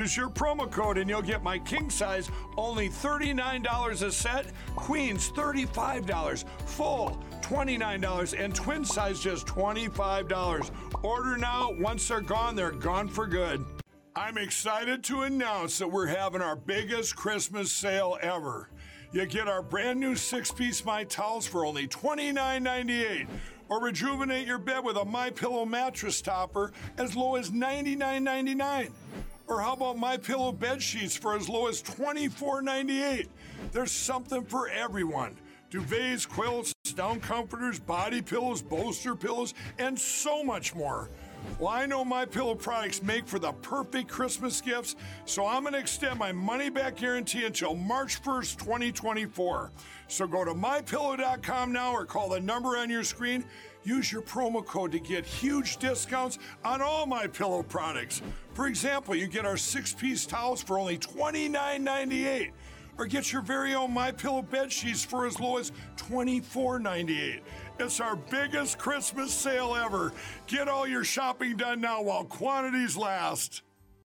[0.00, 5.30] Use your promo code and you'll get my king size only $39 a set, queens
[5.30, 10.70] $35, full $29, and twin size just $25.
[11.02, 11.74] Order now.
[11.78, 13.62] Once they're gone, they're gone for good.
[14.16, 18.70] I'm excited to announce that we're having our biggest Christmas sale ever.
[19.12, 23.26] You get our brand new six piece My Towels for only $29.98.
[23.68, 28.92] Or rejuvenate your bed with a My Pillow mattress topper as low as $99.99.
[29.50, 33.26] Or how about my pillow bed sheets for as low as $24.98?
[33.72, 35.36] There's something for everyone.
[35.72, 41.08] Duvets, quilts, down comforters, body pillows, bolster pillows, and so much more.
[41.58, 45.72] Well, I know my pillow products make for the perfect Christmas gifts, so I'm going
[45.72, 49.72] to extend my money back guarantee until March 1st, 2024.
[50.06, 53.44] So go to mypillow.com now or call the number on your screen.
[53.84, 58.22] Use your promo code to get huge discounts on all my pillow products.
[58.54, 62.52] For example, you get our six-piece towels for only $29.98
[62.98, 67.40] or get your very own My Pillow bed sheets for as low as $24.98.
[67.78, 70.12] It's our biggest Christmas sale ever.
[70.46, 73.62] Get all your shopping done now while quantities last.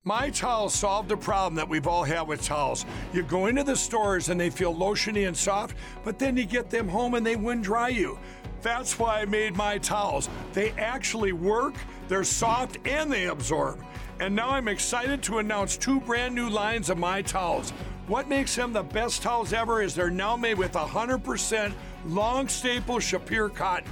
[0.07, 2.85] My Towels solved a problem that we've all had with towels.
[3.11, 6.69] You go into the stores and they feel lotiony and soft, but then you get
[6.69, 8.19] them home and they wouldn't dry you.
[8.65, 10.27] That's why I made my towels.
[10.53, 11.75] They actually work,
[12.07, 13.79] they're soft, and they absorb.
[14.19, 17.69] And now I'm excited to announce two brand new lines of my towels.
[18.07, 21.73] What makes them the best towels ever is they're now made with 100%
[22.07, 23.91] long staple Shapir cotton.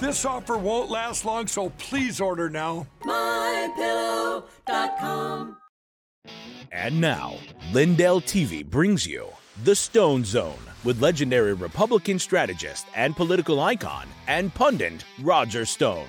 [0.00, 2.86] This offer won't last long, so please order now.
[3.04, 5.58] MyPillow.com.
[6.72, 7.34] And now,
[7.72, 9.26] Lindell TV brings you
[9.64, 16.08] The Stone Zone with legendary Republican strategist and political icon and pundit Roger Stone.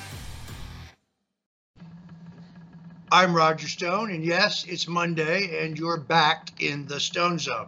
[3.13, 7.67] I'm Roger Stone, and yes, it's Monday, and you're back in the Stone Zone.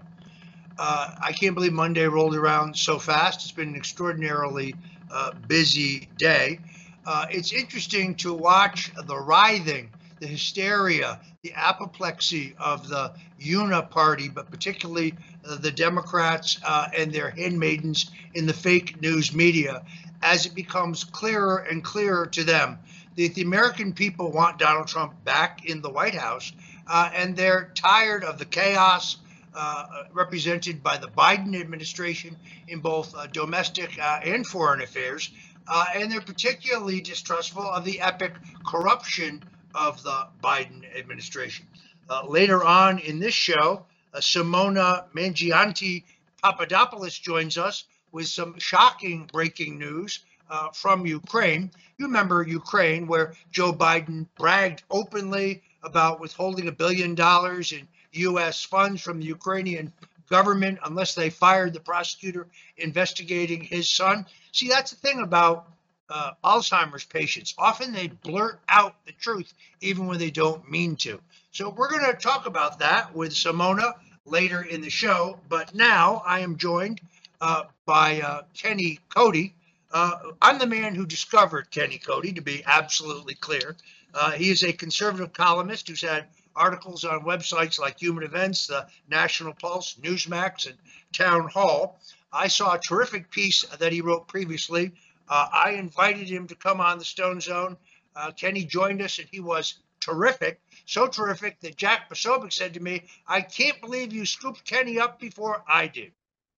[0.79, 3.43] Uh, I can't believe Monday rolled around so fast.
[3.43, 4.77] It's been an extraordinarily
[5.11, 6.61] uh, busy day.
[7.05, 9.89] Uh, it's interesting to watch the writhing,
[10.21, 15.13] the hysteria, the apoplexy of the Uniparty, but particularly
[15.45, 19.83] uh, the Democrats uh, and their handmaidens in the fake news media,
[20.21, 22.79] as it becomes clearer and clearer to them
[23.15, 26.51] that the American people want Donald Trump back in the White House,
[26.87, 29.17] uh, and they're tired of the chaos
[29.55, 32.35] uh, represented by the Biden administration
[32.67, 35.29] in both uh, domestic uh, and foreign affairs.
[35.67, 38.33] Uh, and they're particularly distrustful of the epic
[38.65, 39.41] corruption
[39.73, 41.65] of the Biden administration.
[42.09, 43.85] Uh, later on in this show,
[44.15, 46.03] Simona Mangiante
[46.43, 50.19] Papadopoulos joins us with some shocking breaking news
[50.53, 51.71] uh, from Ukraine.
[51.97, 58.63] You remember Ukraine, where Joe Biden bragged openly about withholding a billion dollars in U.S.
[58.63, 59.91] funds from the Ukrainian
[60.29, 62.47] government unless they fired the prosecutor
[62.77, 64.27] investigating his son.
[64.51, 65.67] See, that's the thing about
[66.07, 67.55] uh, Alzheimer's patients.
[67.57, 71.19] Often they blurt out the truth even when they don't mean to.
[71.51, 73.93] So we're going to talk about that with Simona
[74.25, 75.39] later in the show.
[75.49, 77.01] But now I am joined
[77.41, 79.55] uh, by uh, Kenny Cody.
[79.93, 83.77] Uh, I'm the man who discovered Kenny Cody, to be absolutely clear.
[84.11, 86.25] Uh, he is a conservative columnist who's had
[86.55, 90.77] articles on websites like Human Events, the National Pulse, Newsmax, and
[91.11, 91.99] Town Hall.
[92.31, 94.93] I saw a terrific piece that he wrote previously.
[95.29, 97.77] Uh, I invited him to come on the Stone Zone.
[98.15, 100.59] Uh, Kenny joined us, and he was terrific.
[100.87, 105.19] So terrific that Jack Posobiec said to me, I can't believe you scooped Kenny up
[105.19, 106.13] before I did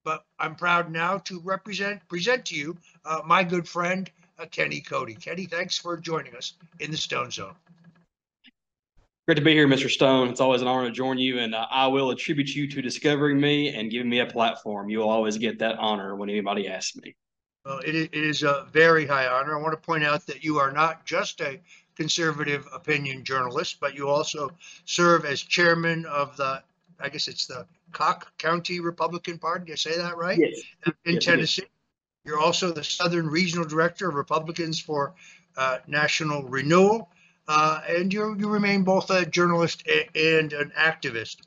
[0.05, 4.09] but I'm proud now to represent present to you uh, my good friend
[4.39, 5.15] uh, Kenny Cody.
[5.15, 7.55] Kenny, thanks for joining us in the Stone Zone.
[9.27, 9.89] Great to be here, Mr.
[9.89, 10.29] Stone.
[10.29, 13.41] It's always an honor to join you, and uh, I will attribute you to discovering
[13.41, 14.87] me and giving me a platform.
[14.87, 17.15] You will always get that honor when anybody asks me.
[17.65, 19.57] Well, it, it is a very high honor.
[19.57, 21.59] I want to point out that you are not just a
[21.95, 24.51] conservative opinion journalist, but you also
[24.85, 26.61] serve as chairman of the,
[26.99, 29.65] I guess it's the Cocke County Republican Party.
[29.65, 30.37] Did I say that right?
[30.37, 30.59] Yes.
[31.05, 31.63] In yes, Tennessee.
[32.23, 35.13] You're also the Southern Regional Director of Republicans for
[35.57, 37.09] uh, National Renewal
[37.47, 41.37] uh, and you you remain both a journalist and an activist.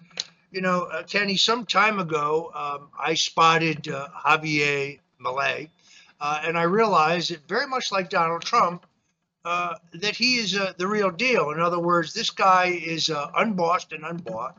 [0.50, 5.68] You know, uh, Kenny, some time ago, um, I spotted uh, Javier Milei,
[6.20, 8.86] uh, and I realized that very much like Donald Trump,
[9.44, 11.50] uh, that he is uh, the real deal.
[11.50, 14.56] In other words, this guy is unbossed and unbought.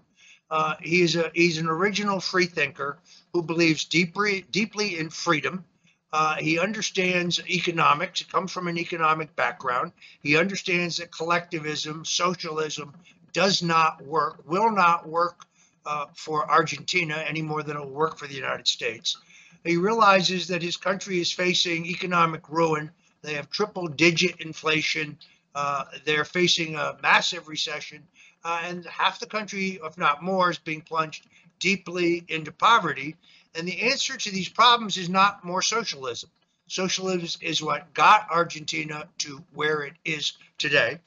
[0.81, 2.98] He is a he's an original free thinker
[3.34, 5.63] who believes deeply deeply in freedom
[6.12, 8.19] uh, he understands economics.
[8.19, 9.92] He comes from an economic background.
[10.22, 12.94] He understands that collectivism, socialism
[13.31, 15.46] does not work, will not work
[15.86, 19.18] uh, for Argentina any more than it will work for the United States.
[19.63, 22.90] He realizes that his country is facing economic ruin.
[23.22, 25.18] They have triple digit inflation.
[25.54, 28.04] Uh, they're facing a massive recession.
[28.44, 31.27] Uh, and half the country, if not more, is being plunged
[31.59, 33.15] deeply into poverty.
[33.56, 36.30] And the answer to these problems is not more socialism.
[36.68, 41.00] Socialism is what got Argentina to where it is today.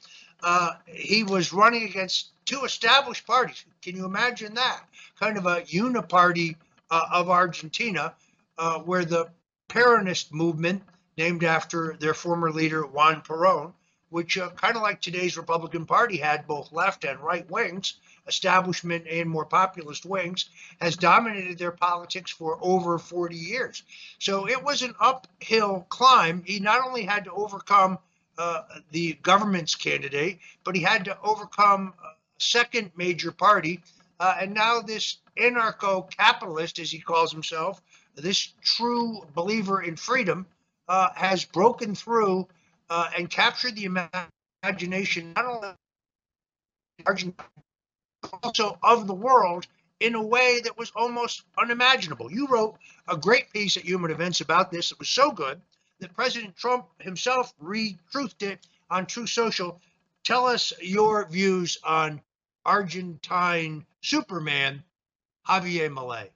[0.43, 3.63] Uh, he was running against two established parties.
[3.81, 4.83] Can you imagine that?
[5.19, 6.57] Kind of a uniparty
[6.91, 8.13] uh, of Argentina,
[8.57, 9.29] uh, where the
[9.69, 10.83] Peronist movement,
[11.17, 13.73] named after their former leader Juan Perón,
[14.13, 17.95] which uh, kind of like today's Republican Party had both left and right wings,
[18.27, 20.49] establishment and more populist wings
[20.79, 23.81] has dominated their politics for over 40 years.
[24.19, 26.43] So it was an uphill climb.
[26.45, 27.97] He not only had to overcome
[28.37, 28.61] uh,
[28.91, 33.81] the government's candidate, but he had to overcome a second major party.
[34.19, 37.81] Uh, and now this anarcho capitalist, as he calls himself,
[38.13, 40.45] this true believer in freedom,
[40.87, 42.47] uh, has broken through
[42.89, 45.69] uh, and captured the imagination not only
[47.05, 47.47] Argentina
[48.41, 49.67] also of the world
[49.99, 52.31] in a way that was almost unimaginable.
[52.31, 52.77] You wrote
[53.07, 54.91] a great piece at Human Events about this.
[54.91, 55.61] It was so good
[55.99, 58.59] that President Trump himself retruthed it
[58.89, 59.79] on Truth Social.
[60.23, 62.21] Tell us your views on
[62.65, 64.83] Argentine Superman
[65.47, 66.29] Javier Milei.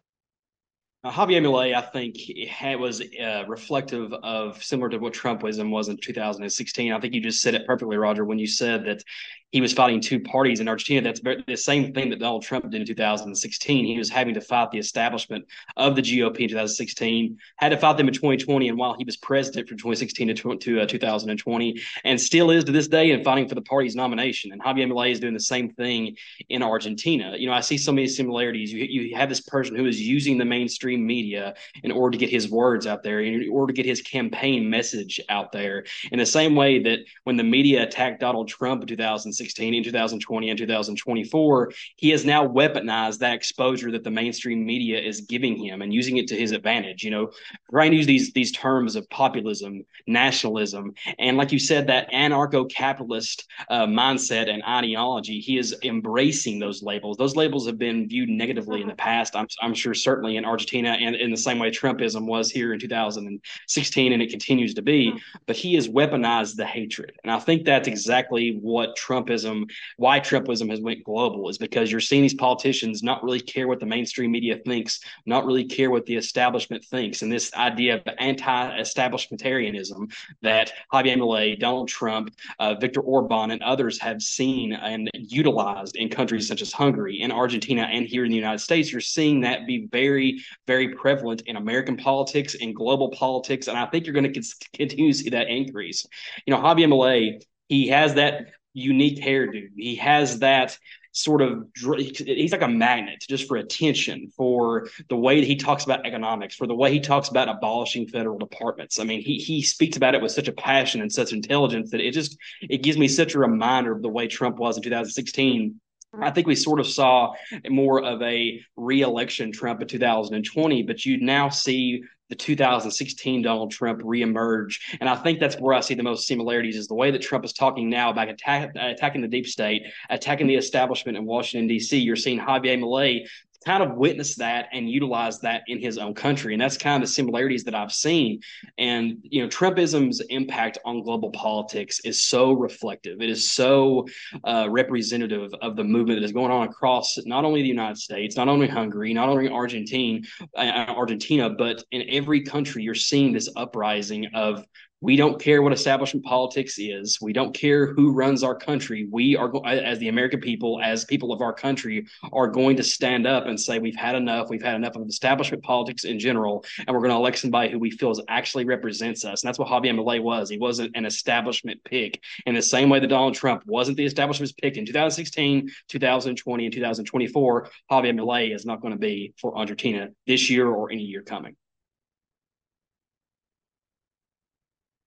[1.08, 2.18] Uh, Javier Milei, I think,
[2.50, 6.92] had, was uh, reflective of similar to what Trumpism was in 2016.
[6.92, 9.04] I think you just said it perfectly, Roger, when you said that
[9.52, 11.02] he was fighting two parties in Argentina.
[11.02, 13.86] That's the same thing that Donald Trump did in 2016.
[13.86, 15.46] He was having to fight the establishment
[15.78, 19.16] of the GOP in 2016, had to fight them in 2020, and while he was
[19.16, 23.56] president from 2016 to, uh, 2020, and still is to this day in fighting for
[23.56, 24.52] the party's nomination.
[24.52, 26.18] And Javier Milei is doing the same thing
[26.50, 27.36] in Argentina.
[27.38, 28.74] You know, I see so many similarities.
[28.74, 32.30] You, you have this person who is using the mainstream media in order to get
[32.30, 35.86] his words out there, in order to get his campaign message out there.
[36.12, 39.86] In the same way that when the media attacked Donald Trump in 2016, 2016, and
[39.86, 45.58] 2020, and 2024, he has now weaponized that exposure that the mainstream media is giving
[45.58, 47.04] him and using it to his advantage.
[47.04, 47.32] You know,
[47.70, 53.46] trying to use these these terms of populism, nationalism, and like you said, that anarcho-capitalist
[53.70, 55.40] uh, mindset and ideology.
[55.40, 57.18] He is embracing those labels.
[57.18, 59.36] Those labels have been viewed negatively in the past.
[59.36, 62.80] I'm I'm sure certainly in Argentina and in the same way Trumpism was here in
[62.80, 65.14] 2016, and it continues to be.
[65.46, 70.20] But he has weaponized the hatred, and I think that's exactly what Trump Trumpism, why
[70.20, 73.86] Trumpism has went global is because you're seeing these politicians not really care what the
[73.86, 80.12] mainstream media thinks, not really care what the establishment thinks, and this idea of anti-establishmentarianism
[80.42, 86.10] that Javier Milei, Donald Trump, uh, Viktor Orban, and others have seen and utilized in
[86.10, 88.92] countries such as Hungary, and Argentina, and here in the United States.
[88.92, 93.86] You're seeing that be very, very prevalent in American politics, and global politics, and I
[93.88, 94.44] think you're going to
[94.74, 96.06] continue to see that increase.
[96.46, 99.70] You know, Javier Milei he has that unique hairdo.
[99.76, 100.78] He has that
[101.12, 105.84] sort of he's like a magnet just for attention for the way that he talks
[105.84, 109.64] about economics for the way he talks about abolishing federal departments i mean he he
[109.64, 113.00] speaks about it with such a passion and such intelligence that it just it gives
[113.00, 115.80] me such a reminder of the way trump was in 2016
[116.20, 117.34] I think we sort of saw
[117.70, 124.02] more of a re-election Trump in 2020, but you now see the 2016 Donald Trump
[124.02, 124.80] reemerge.
[125.00, 127.46] And I think that's where I see the most similarities is the way that Trump
[127.46, 131.98] is talking now about attack, attacking the deep state, attacking the establishment in Washington, D.C.
[131.98, 133.28] You're seeing Javier Milei
[133.68, 136.54] kind of witnessed that and utilized that in his own country.
[136.54, 138.40] And that's kind of the similarities that I've seen.
[138.78, 143.22] And, you know, Trumpism's impact on global politics is so reflective.
[143.22, 144.08] It is so
[144.46, 148.38] uh, representative of the movement that is going on across not only the United States,
[148.38, 153.50] not only Hungary, not only Argentina, uh, Argentina, but in every country, you're seeing this
[153.58, 154.64] uprising of
[155.02, 157.20] we don't care what establishment politics is.
[157.22, 159.08] We don't care who runs our country.
[159.12, 163.28] We are, as the American people, as people of our country, are going to stand
[163.28, 164.50] up and say, we've had enough.
[164.50, 167.80] We've had enough of establishment politics in general, and we're going to elect somebody who
[167.80, 169.44] we feel actually represents us.
[169.44, 170.50] And that's what Javier Milei was.
[170.50, 174.54] He wasn't an establishment pick in the same way that Donald Trump wasn't the establishment's
[174.54, 177.70] pick in 2016, 2020, and 2024.
[177.92, 181.56] Javier Milei is not going to be for Argentina this year or any year coming.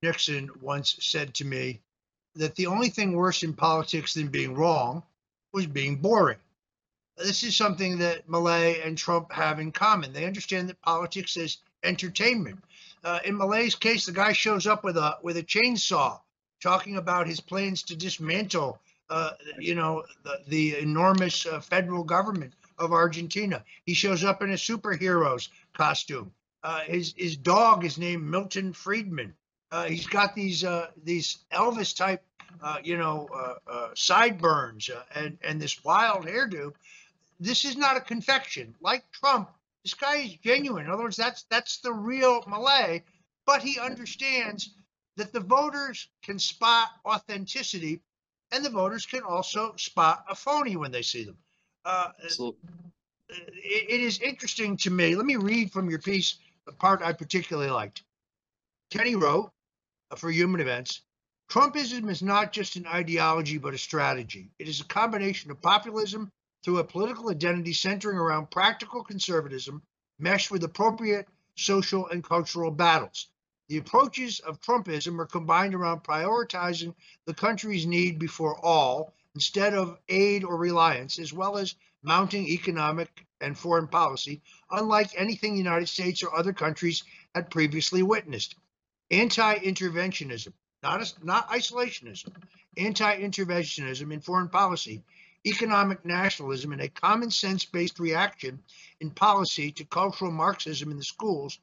[0.03, 1.81] Nixon once said to me
[2.35, 5.03] that the only thing worse in politics than being wrong
[5.53, 6.39] was being boring.
[7.17, 10.13] This is something that Milei and Trump have in common.
[10.13, 12.63] They understand that politics is entertainment.
[13.05, 16.21] Uh, in Milei's case, the guy shows up with a with a chainsaw,
[16.63, 18.79] talking about his plans to dismantle,
[19.11, 23.63] uh, you know, the, the enormous uh, federal government of Argentina.
[23.85, 26.33] He shows up in a superhero's costume.
[26.63, 29.35] Uh, his his dog is named Milton Friedman.
[29.73, 32.23] Uh, he's got these uh, these Elvis type,
[32.63, 36.73] uh, you know, uh, uh, sideburns uh, and and this wild hairdo.
[37.39, 38.75] This is not a confection.
[38.81, 39.49] Like Trump,
[39.85, 40.87] this guy is genuine.
[40.87, 43.03] In other words, that's that's the real Milei,
[43.47, 44.75] But he understands
[45.17, 48.01] that the voters can spot authenticity,
[48.51, 51.37] and the voters can also spot a phony when they see them.
[53.29, 55.15] It, it is interesting to me.
[55.15, 58.03] Let me read from your piece the part I particularly liked.
[58.91, 59.53] Kenny wrote,
[60.17, 61.03] for human events,
[61.51, 64.51] Trumpism is not just an ideology, but a strategy.
[64.59, 66.31] It is a combination of populism
[66.63, 69.83] through a political identity centering around practical conservatism,
[70.19, 73.29] meshed with appropriate social and cultural battles.
[73.69, 76.95] The approaches of Trumpism are combined around prioritizing
[77.27, 83.27] the country's need before all instead of aid or reliance, as well as mounting economic
[83.41, 87.03] and foreign policy, unlike anything the United States or other countries
[87.35, 88.55] had previously witnessed
[89.11, 90.53] anti-interventionism,
[90.83, 92.33] not, not isolationism,
[92.77, 95.03] anti-interventionism in foreign policy,
[95.47, 98.63] economic nationalism, and a common sense-based reaction
[99.01, 101.59] in policy to cultural Marxism in the schools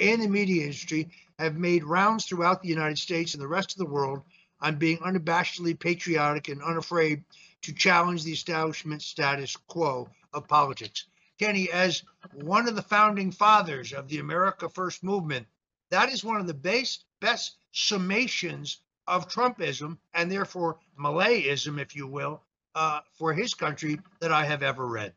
[0.00, 3.78] and the media industry have made rounds throughout the United States and the rest of
[3.78, 4.22] the world
[4.60, 7.22] on being unabashedly patriotic and unafraid
[7.62, 11.06] to challenge the establishment status quo of politics.
[11.38, 15.46] Kenny, as one of the founding fathers of the America First movement,
[15.90, 22.06] that is one of the base, best summations of Trumpism and therefore Malayism, if you
[22.06, 22.42] will,
[22.74, 25.14] uh, for his country that I have ever read.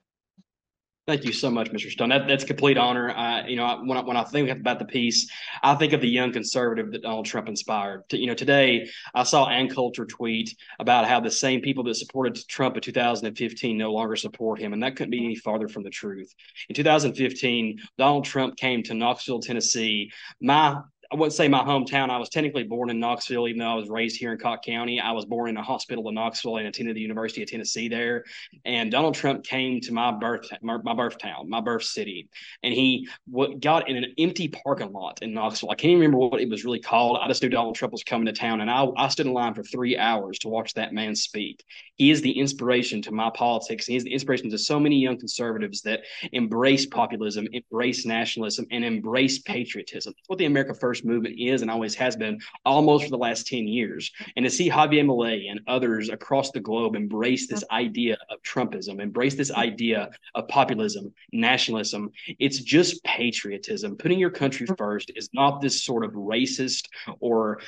[1.10, 1.90] Thank you so much, Mr.
[1.90, 2.10] Stone.
[2.10, 3.10] That, that's complete honor.
[3.10, 5.28] Uh, you know, when I, when I think about the piece,
[5.64, 8.08] I think of the young conservative that Donald Trump inspired.
[8.10, 11.96] To, you know, today I saw Ann Coulter tweet about how the same people that
[11.96, 15.82] supported Trump in 2015 no longer support him, and that couldn't be any farther from
[15.82, 16.32] the truth.
[16.70, 20.12] In 2015, Donald Trump came to Knoxville, Tennessee.
[20.40, 20.80] My
[21.12, 22.12] I wouldn't say my hometown.
[22.12, 25.00] I was technically born in Knoxville, even though I was raised here in Cocke County.
[25.00, 28.26] I was born in a hospital in Knoxville and attended the University of Tennessee there.
[28.64, 32.30] And Donald Trump came to my birth, my, birth town, my birth city,
[32.62, 35.72] and he what, got in an empty parking lot in Knoxville.
[35.72, 37.18] I can't even remember what it was really called.
[37.20, 39.56] I just knew Donald Trump was coming to town, and I, I stood in line
[39.56, 41.64] for three hours to watch that man speak.
[41.96, 43.88] He is the inspiration to my politics.
[43.88, 46.02] He is the inspiration to so many young conservatives that
[46.34, 50.14] embrace populism, embrace nationalism, and embrace patriotism.
[50.16, 53.18] That's what the America First first movement is and always has been almost for the
[53.18, 54.12] last 10 years.
[54.36, 57.76] And to see Javier Milei and others across the globe embrace this mm-hmm.
[57.76, 63.96] idea of Trumpism, embrace this idea of populism, nationalism, it's just patriotism.
[63.96, 64.76] Putting your country mm-hmm.
[64.76, 66.86] first is not this sort of racist
[67.20, 67.62] or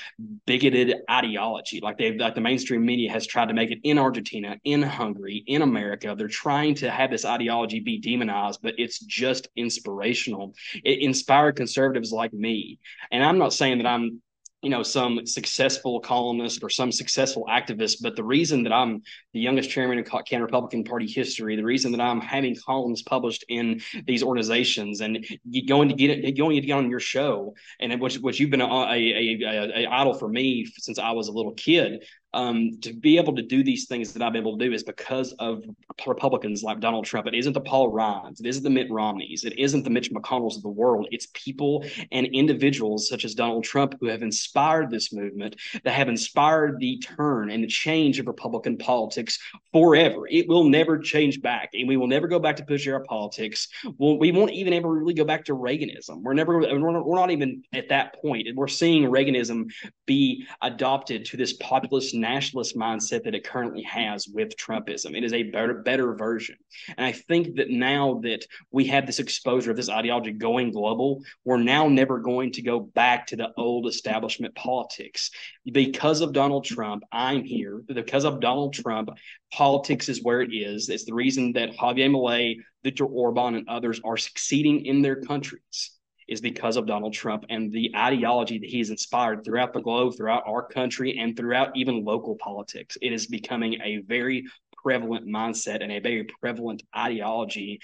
[0.45, 4.57] bigoted ideology like they've like the mainstream media has tried to make it in Argentina,
[4.63, 6.15] in Hungary, in America.
[6.17, 10.53] They're trying to have this ideology be demonized, but it's just inspirational.
[10.83, 12.79] It inspired conservatives like me.
[13.11, 14.20] And and I'm not saying that I'm,
[14.63, 19.01] you know, some successful columnist or some successful activist, but the reason that I'm
[19.34, 23.46] the youngest chairman in Counter Republican Party history, the reason that I'm having columns published
[23.48, 25.24] in these organizations and
[25.68, 28.62] going to get it, going to get on your show, and which which you've been
[28.62, 32.04] a, a, a, a idol for me since I was a little kid.
[32.33, 34.83] Um, to be able to do these things that I've been able to do is
[34.83, 35.63] because of
[36.07, 37.27] Republicans like Donald Trump.
[37.27, 40.55] It isn't the Paul Ryans, it isn't the Mitt Romneys, it isn't the Mitch McConnells
[40.55, 41.07] of the world.
[41.11, 46.09] It's people and individuals such as Donald Trump who have inspired this movement, that have
[46.09, 49.38] inspired the turn and the change of Republican politics
[49.71, 50.27] forever.
[50.29, 53.67] It will never change back, and we will never go back to push our politics.
[53.97, 56.21] We'll, we won't even ever really go back to Reaganism.
[56.21, 56.59] We're never.
[56.59, 58.47] We're not, we're not even at that point.
[58.55, 59.71] We're seeing Reaganism
[60.05, 65.18] be adopted to this populist nationalist mindset that it currently has with Trumpism.
[65.18, 66.56] It is a better better version,
[66.96, 71.24] and I think that now that we have this exposure of this ideology going global,
[71.44, 75.32] we're now never going to go back to the old establishment politics
[75.72, 77.04] because of Donald Trump.
[77.12, 79.10] I'm here because of Donald Trump.
[79.51, 80.90] Politics is where it is.
[80.90, 85.92] It's the reason that Javier Milei, Viktor Orban, and others are succeeding in their countries
[86.31, 90.43] is because of Donald Trump and the ideology that he's inspired throughout the globe, throughout
[90.47, 92.97] our country, and throughout even local politics.
[93.01, 94.45] It is becoming a very
[94.81, 97.81] prevalent mindset and a very prevalent ideology.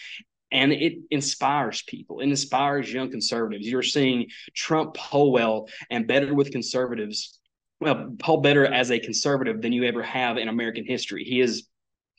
[0.50, 2.22] And it inspires people.
[2.22, 3.68] It inspires young conservatives.
[3.68, 7.40] You're seeing Trump poll well and better with conservatives
[7.80, 11.24] well, poll better as a conservative than you ever have in American history.
[11.24, 11.68] He is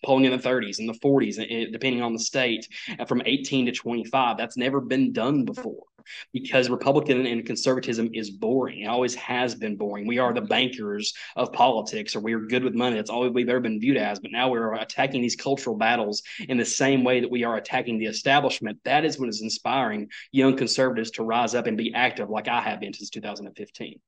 [0.05, 2.69] polling in the 30s and the 40s, eh, depending on the state,
[3.07, 4.37] from 18 to 25.
[4.37, 5.85] That's never been done before
[6.33, 8.81] because Republican and conservatism is boring.
[8.81, 10.07] It always has been boring.
[10.07, 12.97] We are the bankers of politics, or we are good with money.
[12.97, 14.19] That's all we've ever been viewed as.
[14.19, 17.99] But now we're attacking these cultural battles in the same way that we are attacking
[17.99, 18.79] the establishment.
[18.85, 22.61] That is what is inspiring young conservatives to rise up and be active, like I
[22.61, 24.01] have been since 2015.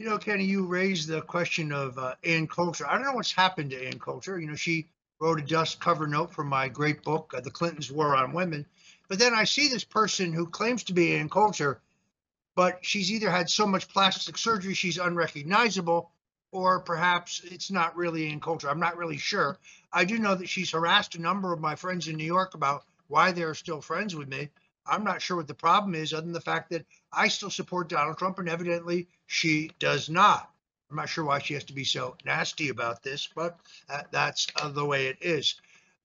[0.00, 2.88] You know, Kenny, you raised the question of uh, Ann Coulter.
[2.88, 4.40] I don't know what's happened to Ann Coulter.
[4.40, 4.88] You know, she
[5.20, 8.64] wrote a dust cover note for my great book, uh, The Clintons' War on Women.
[9.10, 11.82] But then I see this person who claims to be Ann Coulter,
[12.56, 16.10] but she's either had so much plastic surgery she's unrecognizable,
[16.50, 18.70] or perhaps it's not really Ann Coulter.
[18.70, 19.58] I'm not really sure.
[19.92, 22.86] I do know that she's harassed a number of my friends in New York about
[23.08, 24.48] why they're still friends with me.
[24.90, 27.88] I'm not sure what the problem is, other than the fact that I still support
[27.88, 30.50] Donald Trump, and evidently she does not.
[30.90, 34.48] I'm not sure why she has to be so nasty about this, but uh, that's
[34.60, 35.54] uh, the way it is.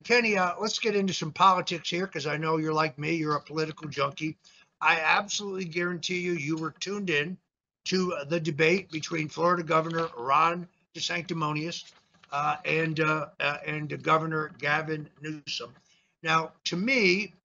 [0.03, 3.35] Kenny, uh, let's get into some politics here because I know you're like me, you're
[3.35, 4.37] a political junkie.
[4.79, 7.37] I absolutely guarantee you, you were tuned in
[7.85, 11.91] to uh, the debate between Florida Governor Ron DeSanctimonious
[12.31, 13.27] uh, and uh,
[13.65, 15.73] and Governor Gavin Newsom.
[16.21, 17.44] Now, to me, uh,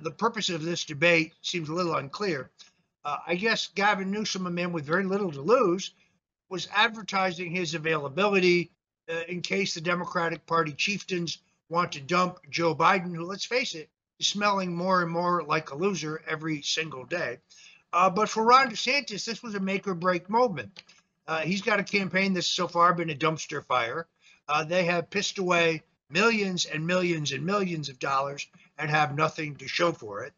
[0.00, 2.50] the purpose of this debate seems a little unclear.
[3.04, 5.92] Uh, I guess Gavin Newsom, a man with very little to lose,
[6.48, 8.70] was advertising his availability
[9.08, 13.74] uh, in case the Democratic Party chieftains want to dump Joe Biden, who, let's face
[13.74, 17.38] it, is smelling more and more like a loser every single day.
[17.92, 20.82] Uh, but for Ron DeSantis, this was a make or break moment.
[21.26, 24.06] Uh, he's got a campaign that's so far been a dumpster fire.
[24.66, 28.46] they have pissed away millions and millions and millions of dollars
[28.80, 30.32] and have nothing to show for it.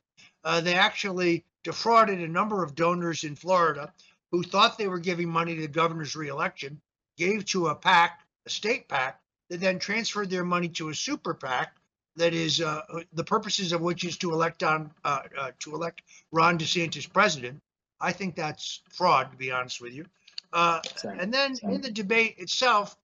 [0.44, 3.92] Uh, they actually defrauded a number of donors in Florida
[4.33, 6.81] who thought they were giving money to the governor's reelection,
[7.16, 11.35] gave to a PAC, a state PAC, that then transferred their money to a super
[11.35, 11.76] PAC
[12.16, 16.02] that is uh, the purposes of which is to elect on uh, uh, to elect
[16.31, 17.61] Ron DeSantis president.
[18.00, 20.07] I think that's fraud, to be honest with you.
[20.52, 22.96] Uh, and then in the debate itself,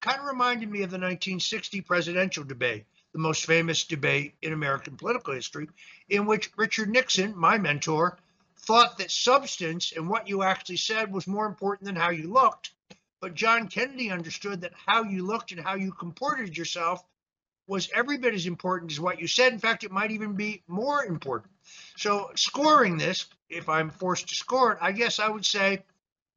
[0.00, 4.96] kind of reminded me of the 1960 presidential debate, the most famous debate in American
[4.96, 5.68] political history,
[6.08, 8.18] in which Richard Nixon, my mentor,
[8.58, 12.70] thought that substance and what you actually said was more important than how you looked.
[13.20, 17.04] But John Kennedy understood that how you looked and how you comported yourself
[17.66, 19.52] was every bit as important as what you said.
[19.52, 21.52] In fact, it might even be more important.
[21.96, 25.84] So, scoring this, if I'm forced to score it, I guess I would say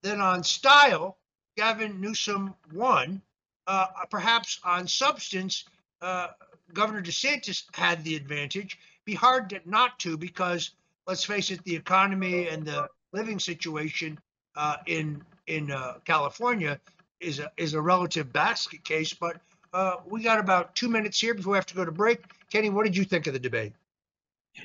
[0.04, 1.18] that on style,
[1.58, 3.22] Gavin Newsom won
[3.68, 5.66] uh, perhaps on substance,
[6.02, 6.28] uh,
[6.76, 8.78] Governor DeSantis had the advantage.
[9.06, 10.72] Be hard to, not to because
[11.08, 14.20] let's face it, the economy and the living situation
[14.56, 16.80] uh, in in uh, California
[17.20, 19.14] is a is a relative basket case.
[19.14, 19.38] But
[19.74, 22.20] uh, we got about two minutes here before we have to go to break.
[22.52, 23.74] Kenny, what did you think of the debate?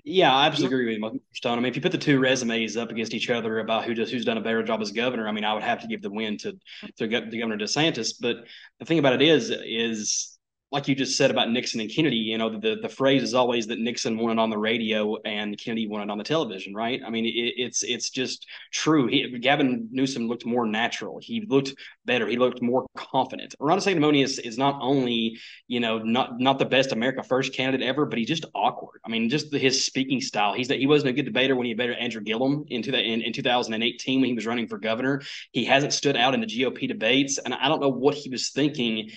[0.04, 1.58] Yeah, I absolutely agree with you, Stone.
[1.58, 4.12] I mean, if you put the two resumes up against each other about who just
[4.12, 6.10] who's done a better job as governor, I mean, I would have to give the
[6.10, 6.52] win to
[6.96, 8.14] to the Governor DeSantis.
[8.20, 8.44] But
[8.78, 10.38] the thing about it is, is
[10.72, 13.66] like you just said about Nixon and Kennedy, you know, the, the phrase is always
[13.66, 17.00] that Nixon won it on the radio and Kennedy won it on the television, right?
[17.04, 19.08] I mean, it, it's it's just true.
[19.08, 21.18] He, Gavin Newsom looked more natural.
[21.20, 22.26] He looked better.
[22.28, 23.54] He looked more confident.
[23.58, 28.06] Ron Sanctimonious is not only, you know, not not the best America First candidate ever,
[28.06, 29.00] but he's just awkward.
[29.04, 30.54] I mean, just his speaking style.
[30.54, 33.32] He's that he wasn't a good debater when he debated Andrew Gillum that in, in
[33.32, 35.22] 2018 when he was running for governor.
[35.50, 38.50] He hasn't stood out in the GOP debates, and I don't know what he was
[38.50, 39.10] thinking.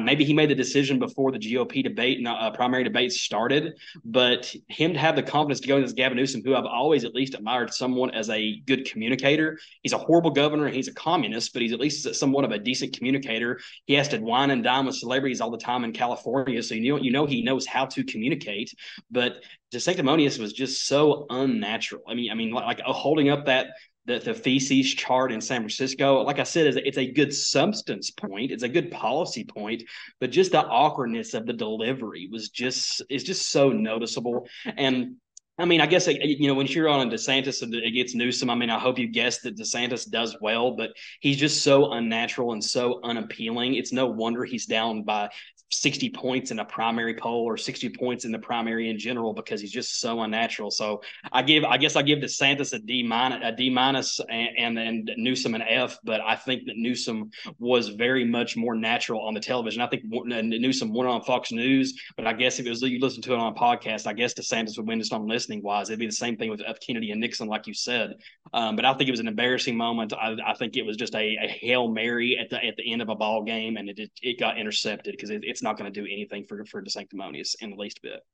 [0.00, 3.78] Maybe he made the decision before the GOP debate, uh, primary debates started.
[4.04, 7.14] But him to have the confidence to go against Gavin Newsom, who I've always at
[7.14, 9.58] least admired someone as a good communicator.
[9.82, 10.66] He's a horrible governor.
[10.66, 13.60] and He's a communist, but he's at least somewhat of a decent communicator.
[13.86, 16.92] He has to wine and dine with celebrities all the time in California, so you
[16.92, 18.72] know you know he knows how to communicate.
[19.10, 22.02] But the sanctimonious was just so unnatural.
[22.08, 23.68] I mean, I mean, like, like holding up that
[24.08, 28.10] the, the feces chart in San Francisco, like I said, is it's a good substance
[28.10, 28.50] point.
[28.50, 29.84] It's a good policy point,
[30.18, 34.48] but just the awkwardness of the delivery was just is just so noticeable.
[34.64, 35.16] And
[35.58, 38.14] I mean, I guess uh, you know when you're on a DeSantis and it gets
[38.14, 38.48] Newsom.
[38.48, 40.90] I mean, I hope you guessed that DeSantis does well, but
[41.20, 43.74] he's just so unnatural and so unappealing.
[43.74, 45.28] It's no wonder he's down by
[45.70, 49.60] 60 points in a primary poll or 60 points in the primary in general because
[49.60, 50.70] he's just so unnatural.
[50.70, 54.78] So I give, I guess I give DeSantis a D minus, a D minus, and,
[54.78, 55.98] and Newsom an F.
[56.04, 59.82] But I think that Newsom was very much more natural on the television.
[59.82, 63.22] I think Newsom won on Fox News, but I guess if it was you listen
[63.22, 65.90] to it on a podcast, I guess DeSantis would win just on listening wise.
[65.90, 66.78] It'd be the same thing with F.
[66.80, 68.14] Kennedy and Nixon, like you said.
[68.54, 70.12] Um, but I think it was an embarrassing moment.
[70.14, 73.02] I, I think it was just a, a hail mary at the at the end
[73.02, 75.92] of a ball game, and it it, it got intercepted because it, it's not going
[75.92, 78.24] to do anything for for DeSanctimonious in the least bit.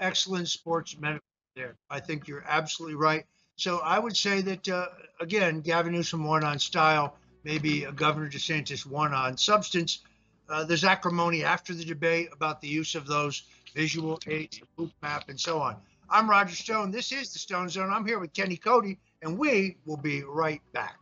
[0.00, 0.96] Excellent sports
[1.54, 1.76] there.
[1.88, 3.24] I think you're absolutely right.
[3.54, 4.88] So I would say that uh,
[5.20, 10.00] again, Gavin Newsom won on style, maybe Governor DeSantis won on substance.
[10.48, 15.28] Uh, there's acrimony after the debate about the use of those visual aids, boot map,
[15.28, 15.76] and so on.
[16.10, 16.90] I'm Roger Stone.
[16.90, 17.90] This is the Stone Zone.
[17.92, 21.01] I'm here with Kenny Cody, and we will be right back.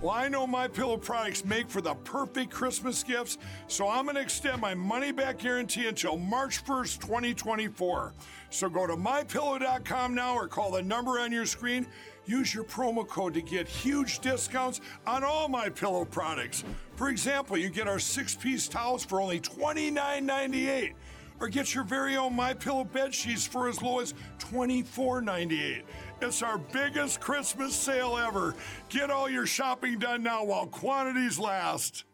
[0.00, 4.16] Well, I know my pillow products make for the perfect Christmas gifts, so I'm going
[4.16, 8.12] to extend my money back guarantee until March 1st, 2024.
[8.50, 11.86] So go to mypillow.com now or call the number on your screen.
[12.26, 16.64] Use your promo code to get huge discounts on all my pillow products.
[16.96, 20.94] For example, you get our six-piece towels for only $29.98
[21.42, 25.82] or get your very own My Pillow bed sheets for as low as $24.98.
[26.22, 28.54] It's our biggest Christmas sale ever.
[28.88, 32.04] Get all your shopping done now while quantities last.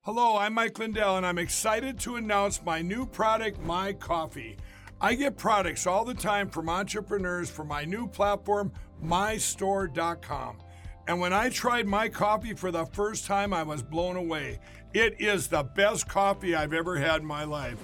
[0.00, 4.56] Hello, I'm Mike Lindell, and I'm excited to announce my new product, My Coffee.
[5.00, 10.56] I get products all the time from entrepreneurs for my new platform, mystore.com.
[11.06, 14.58] And when I tried my coffee for the first time, I was blown away.
[14.92, 17.78] It is the best coffee I've ever had in my life.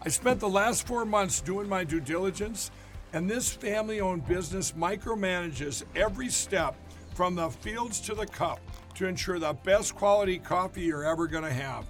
[0.00, 2.70] I spent the last four months doing my due diligence
[3.12, 6.74] and this family owned business micromanages every step
[7.14, 8.60] from the fields to the cup
[8.94, 11.86] to ensure the best quality coffee you're ever going to have.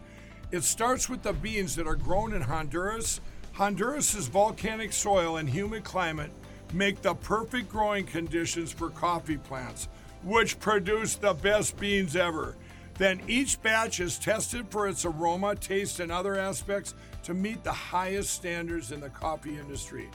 [0.50, 3.20] It starts with the beans that are grown in Honduras.
[3.52, 6.31] Honduras's volcanic soil and humid climate
[6.72, 9.88] make the perfect growing conditions for coffee plants,
[10.22, 12.57] which produce the best beans ever.
[12.94, 17.72] Then each batch is tested for its aroma, taste, and other aspects to meet the
[17.72, 20.09] highest standards in the coffee industry.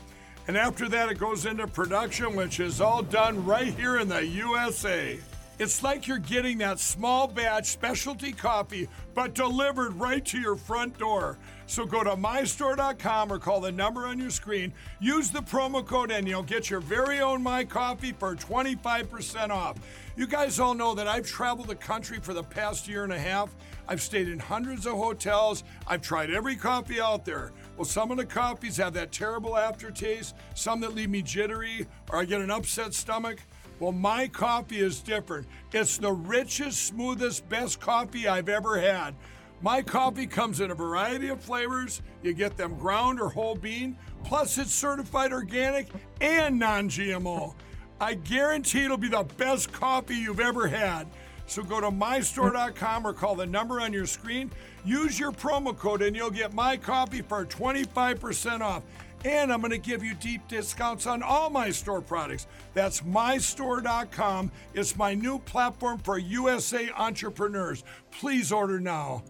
[0.47, 4.25] And after that, it goes into production, which is all done right here in the
[4.25, 5.17] USA.
[5.59, 10.97] It's like you're getting that small batch specialty coffee, but delivered right to your front
[10.97, 11.37] door.
[11.67, 14.73] So go to mystore.com or call the number on your screen.
[14.99, 19.77] Use the promo code and you'll get your very own My Coffee for 25% off.
[20.17, 23.19] You guys all know that I've traveled the country for the past year and a
[23.19, 23.49] half.
[23.87, 25.63] I've stayed in hundreds of hotels.
[25.87, 27.51] I've tried every coffee out there.
[27.75, 32.19] Well, some of the coffees have that terrible aftertaste, some that leave me jittery, or
[32.19, 33.39] I get an upset stomach.
[33.79, 35.47] Well, my coffee is different.
[35.71, 39.15] It's the richest, smoothest, best coffee I've ever had.
[39.61, 42.01] My coffee comes in a variety of flavors.
[42.21, 45.87] You get them ground or whole bean, plus it's certified organic
[46.21, 47.55] and non GMO.
[47.99, 51.07] I guarantee it'll be the best coffee you've ever had.
[51.45, 54.51] So go to mystore.com or call the number on your screen.
[54.85, 58.83] Use your promo code and you'll get my coffee for 25% off.
[59.25, 62.47] And I'm going to give you deep discounts on all my store products.
[62.73, 64.51] That's mystore.com.
[64.73, 67.83] It's my new platform for USA entrepreneurs.
[68.11, 69.23] Please order now.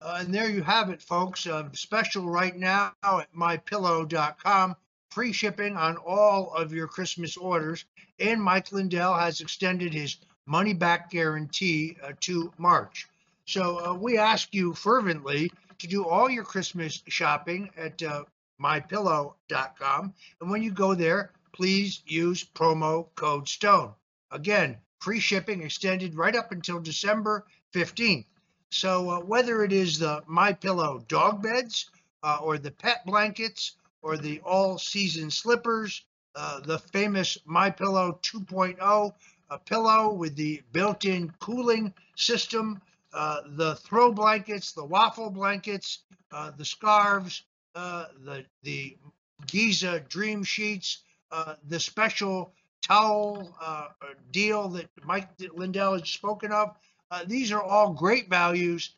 [0.00, 1.46] Uh, and there you have it, folks.
[1.46, 4.76] Uh, special right now at mypillow.com.
[5.10, 7.84] Free shipping on all of your Christmas orders.
[8.20, 13.08] And Mike Lindell has extended his money back guarantee uh, to March.
[13.44, 18.24] So uh, we ask you fervently to do all your Christmas shopping at uh,
[18.60, 20.14] mypillow.com.
[20.40, 23.92] And when you go there, please use promo code STONE.
[24.30, 28.26] Again, free shipping extended right up until December 15th.
[28.70, 31.90] So uh, whether it is the My Pillow dog beds
[32.22, 36.04] uh, or the pet blankets or the all-season slippers,
[36.34, 39.12] uh, the famous My Pillow 2.0
[39.50, 42.80] a pillow with the built-in cooling system,
[43.12, 46.00] uh, the throw blankets, the waffle blankets,
[46.32, 47.42] uh, the scarves,
[47.74, 48.96] uh, the the
[49.46, 53.88] Giza Dream Sheets, uh, the special towel uh,
[54.32, 56.76] deal that Mike Lindell has spoken of.
[57.10, 58.90] Uh, these are all great values,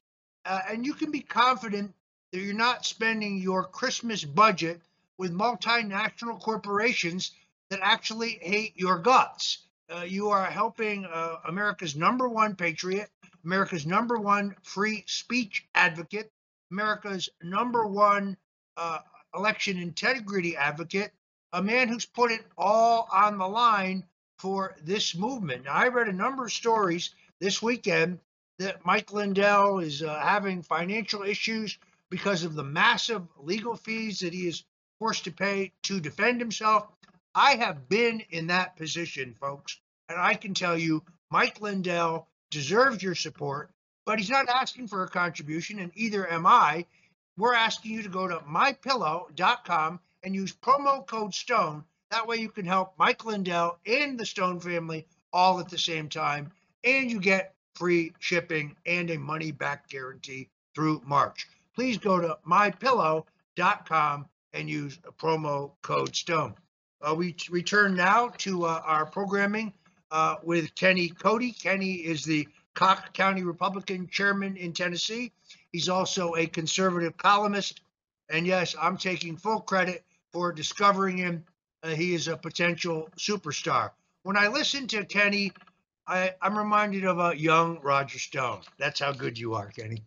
[0.46, 1.94] uh, and you can be confident
[2.32, 4.80] that you're not spending your Christmas budget
[5.18, 7.32] with multinational corporations
[7.70, 9.67] that actually hate your guts.
[10.06, 11.06] You are helping
[11.46, 13.10] America's number one patriot,
[13.44, 16.30] America's number one free speech advocate,
[16.70, 18.36] America's number one
[18.76, 18.98] uh,
[19.34, 21.12] election integrity advocate,
[21.52, 24.04] a man who's put it all on the line
[24.38, 25.64] for this movement.
[25.64, 28.20] Now, I read a number of stories this weekend
[28.58, 31.78] that Mike Lindell is uh, having financial issues
[32.10, 34.64] because of the massive legal fees that he is
[34.98, 36.88] forced to pay to defend himself.
[37.38, 43.00] I have been in that position, folks, and I can tell you Mike Lindell deserves
[43.00, 43.70] your support,
[44.04, 46.86] but he's not asking for a contribution, and either am I
[47.38, 51.84] we're asking you to go to mypillow.com and use promo code STONE.
[52.10, 56.08] That way you can help Mike Lindell and the Stone family all at the same
[56.08, 56.50] time.
[56.82, 61.46] And you get free shipping and a money back guarantee through March.
[61.76, 66.56] Please go to mypillow.com and use promo code STONE.
[67.00, 69.72] Uh, we return now to uh, our programming
[70.10, 71.52] uh, with Kenny Cody.
[71.52, 75.32] Kenny is the Cocke County Republican chairman in Tennessee.
[75.72, 77.80] He's also a conservative columnist.
[78.30, 81.44] And yes, I'm taking full credit for discovering him.
[81.82, 83.90] Uh, he is a potential superstar.
[84.22, 85.52] When I listen to Kenny,
[86.06, 88.62] I, I'm reminded of a young Roger Stone.
[88.78, 90.02] That's how good you are, Kenny.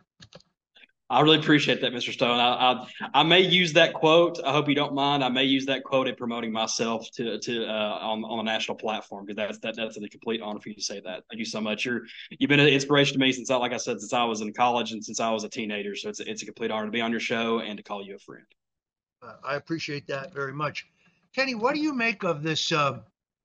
[1.12, 2.14] I really appreciate that, Mr.
[2.14, 2.40] Stone.
[2.40, 4.40] I, I, I may use that quote.
[4.46, 5.26] I hope you don't mind.
[5.26, 8.78] I may use that quote in promoting myself to to uh, on on a national
[8.78, 11.24] platform because that's that that's a complete honor for you to say that.
[11.30, 11.84] Thank you so much.
[11.84, 14.40] You're you've been an inspiration to me since I like I said since I was
[14.40, 15.98] in college and since I was a teenager.
[15.98, 18.16] So it's it's a complete honor to be on your show and to call you
[18.16, 18.46] a friend.
[19.22, 20.88] Uh, I appreciate that very much,
[21.36, 21.56] Kenny.
[21.56, 23.00] What do you make of this uh,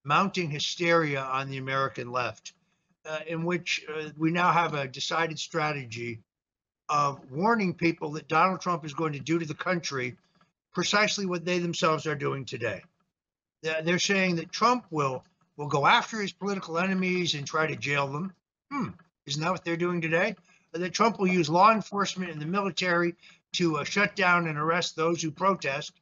[0.04, 2.52] mounting hysteria on the American left,
[3.04, 6.20] uh, in which uh, we now have a decided strategy?
[6.88, 10.16] Of warning people that Donald Trump is going to do to the country
[10.72, 12.82] precisely what they themselves are doing today.
[13.62, 15.24] They're saying that Trump will
[15.56, 18.32] will go after his political enemies and try to jail them.
[18.70, 18.88] Hmm,
[19.26, 20.36] isn't that what they're doing today?
[20.72, 23.14] That Trump will use law enforcement and the military
[23.54, 25.92] to uh, shut down and arrest those who protest.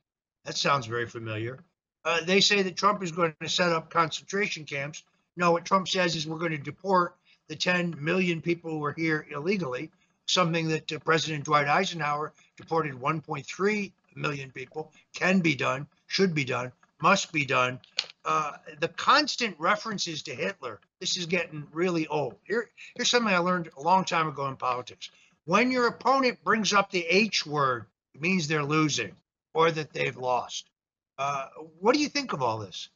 [0.44, 1.61] That sounds very familiar.
[2.05, 5.05] Uh, they say that Trump is going to set up concentration camps.
[5.37, 7.16] No, what Trump says is we're going to deport
[7.49, 9.90] the 10 million people who are here illegally
[10.26, 16.44] something that uh, President Dwight Eisenhower deported 1.3 million people, can be done, should be
[16.44, 17.80] done, must be done.
[18.24, 22.37] Uh, the constant references to Hitler, this is getting really old.
[22.44, 25.10] Here, here's something I learned a long time ago in politics.
[25.44, 29.14] When your opponent brings up the H word, it means they're losing
[29.52, 30.70] or that they've lost.
[31.18, 31.46] Uh,
[31.78, 32.88] what do you think of all this?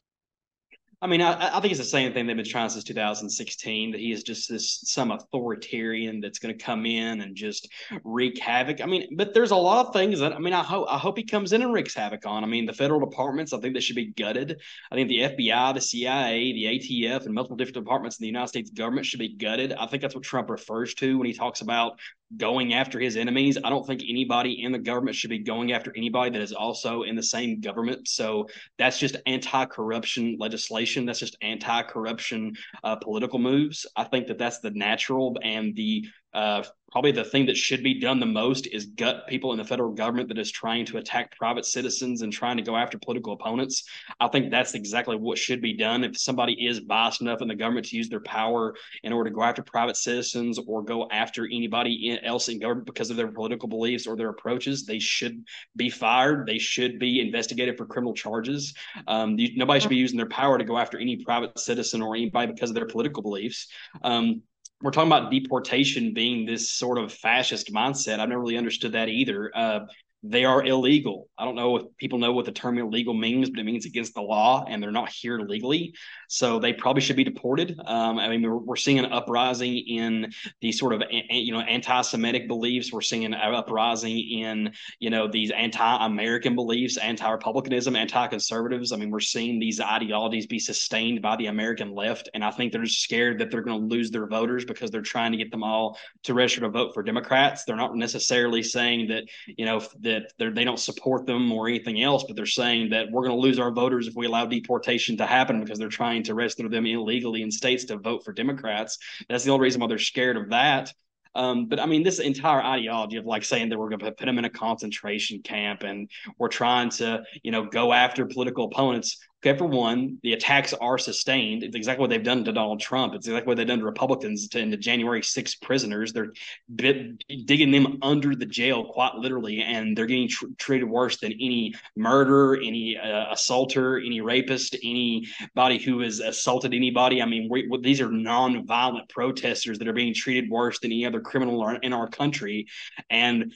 [1.01, 4.01] I mean, I, I, think it's the same thing they've been trying since 2016 that
[4.01, 7.69] he is just this some authoritarian that's going to come in and just
[8.03, 8.81] wreak havoc.
[8.81, 11.17] I mean, but there's a lot of things that I mean, I hope I hope
[11.17, 12.43] he comes in and wreaks havoc on.
[12.43, 14.59] I mean, the federal departments, I think they should be gutted.
[14.91, 18.49] I think the FBI, the CIA, the ATF, and multiple different departments in the United
[18.49, 19.71] States government should be gutted.
[19.71, 21.97] I think that's what Trump refers to when he talks about
[22.37, 23.57] going after his enemies.
[23.63, 27.01] I don't think anybody in the government should be going after anybody that is also
[27.03, 28.07] in the same government.
[28.07, 30.88] So that's just anti-corruption legislation.
[30.95, 33.85] That's just anti-corruption uh, political moves.
[33.95, 37.99] I think that that's the natural and the uh, probably the thing that should be
[37.99, 41.35] done the most is gut people in the federal government that is trying to attack
[41.37, 43.83] private citizens and trying to go after political opponents.
[44.19, 46.03] I think that's exactly what should be done.
[46.03, 49.35] If somebody is biased enough in the government to use their power in order to
[49.35, 53.69] go after private citizens or go after anybody else in government because of their political
[53.69, 55.43] beliefs or their approaches, they should
[55.75, 56.47] be fired.
[56.47, 58.73] They should be investigated for criminal charges.
[59.07, 62.51] Um, nobody should be using their power to go after any private citizen or anybody
[62.51, 63.67] because of their political beliefs.
[64.03, 64.41] Um,
[64.81, 68.19] we're talking about deportation being this sort of fascist mindset.
[68.19, 69.51] I've never really understood that either.
[69.53, 69.79] Uh,
[70.21, 71.29] they are illegal.
[71.37, 74.13] I don't know if people know what the term illegal means, but it means against
[74.15, 75.93] the law, and they're not here legally.
[76.27, 77.79] So they probably should be deported.
[77.85, 82.47] Um, I mean, we're, we're, seeing an uprising in the sort of you know anti-Semitic
[82.47, 82.91] beliefs.
[82.91, 88.91] We're seeing an uprising in you know these anti-American beliefs, anti-republicanism, anti-conservatives.
[88.91, 92.73] I mean, we're seeing these ideologies be sustained by the American left, and I think
[92.73, 95.63] they're scared that they're going to lose their voters because they're trying to get them
[95.63, 97.63] all to register to vote for Democrats.
[97.63, 102.23] They're not necessarily saying that you know that they don't support them or anything else,
[102.25, 105.25] but they're saying that we're going to lose our voters if we allow deportation to
[105.25, 108.97] happen because they're trying to register them illegally in states to vote for Democrats.
[109.29, 110.93] That's the only reason why they're scared of that.
[111.35, 114.25] Um, but I mean, this entire ideology of like saying that we're going to put
[114.25, 119.19] them in a concentration camp and we're trying to, you know, go after political opponents.
[119.41, 121.63] Okay, for one, the attacks are sustained.
[121.63, 123.13] It's exactly what they've done to Donald Trump.
[123.13, 126.11] It's exactly what they've done to Republicans to, the January 6 prisoners.
[126.11, 126.33] They're
[126.75, 131.31] bit, digging them under the jail, quite literally, and they're getting tr- treated worse than
[131.31, 137.21] any murderer, any uh, assaulter, any rapist, anybody who has assaulted anybody.
[137.21, 141.21] I mean, we, these are non-violent protesters that are being treated worse than any other
[141.21, 142.67] criminal in our country.
[143.09, 143.53] And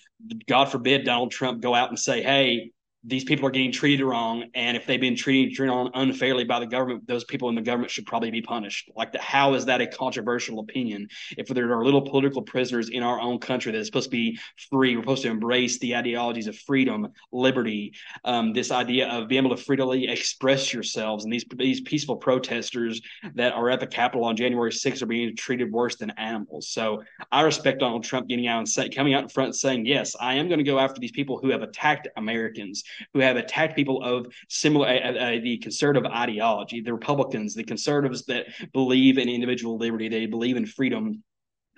[0.47, 2.71] God forbid Donald Trump go out and say, hey,
[3.03, 6.65] these people are getting treated wrong, and if they've been treated, treated unfairly by the
[6.65, 8.89] government, those people in the government should probably be punished.
[8.95, 11.09] Like, the, how is that a controversial opinion?
[11.37, 14.39] If there are little political prisoners in our own country that is supposed to be
[14.69, 19.45] free, we're supposed to embrace the ideologies of freedom, liberty, um, this idea of being
[19.45, 23.01] able to freely express yourselves, and these these peaceful protesters
[23.35, 26.69] that are at the Capitol on January 6th are being treated worse than animals.
[26.69, 29.85] So I respect Donald Trump getting out and say, coming out in front and saying,
[29.85, 32.83] yes, I am going to go after these people who have attacked Americans
[33.13, 38.25] who have attacked people of similar uh, uh, the conservative ideology, the Republicans, the conservatives
[38.25, 41.23] that believe in individual liberty, they believe in freedom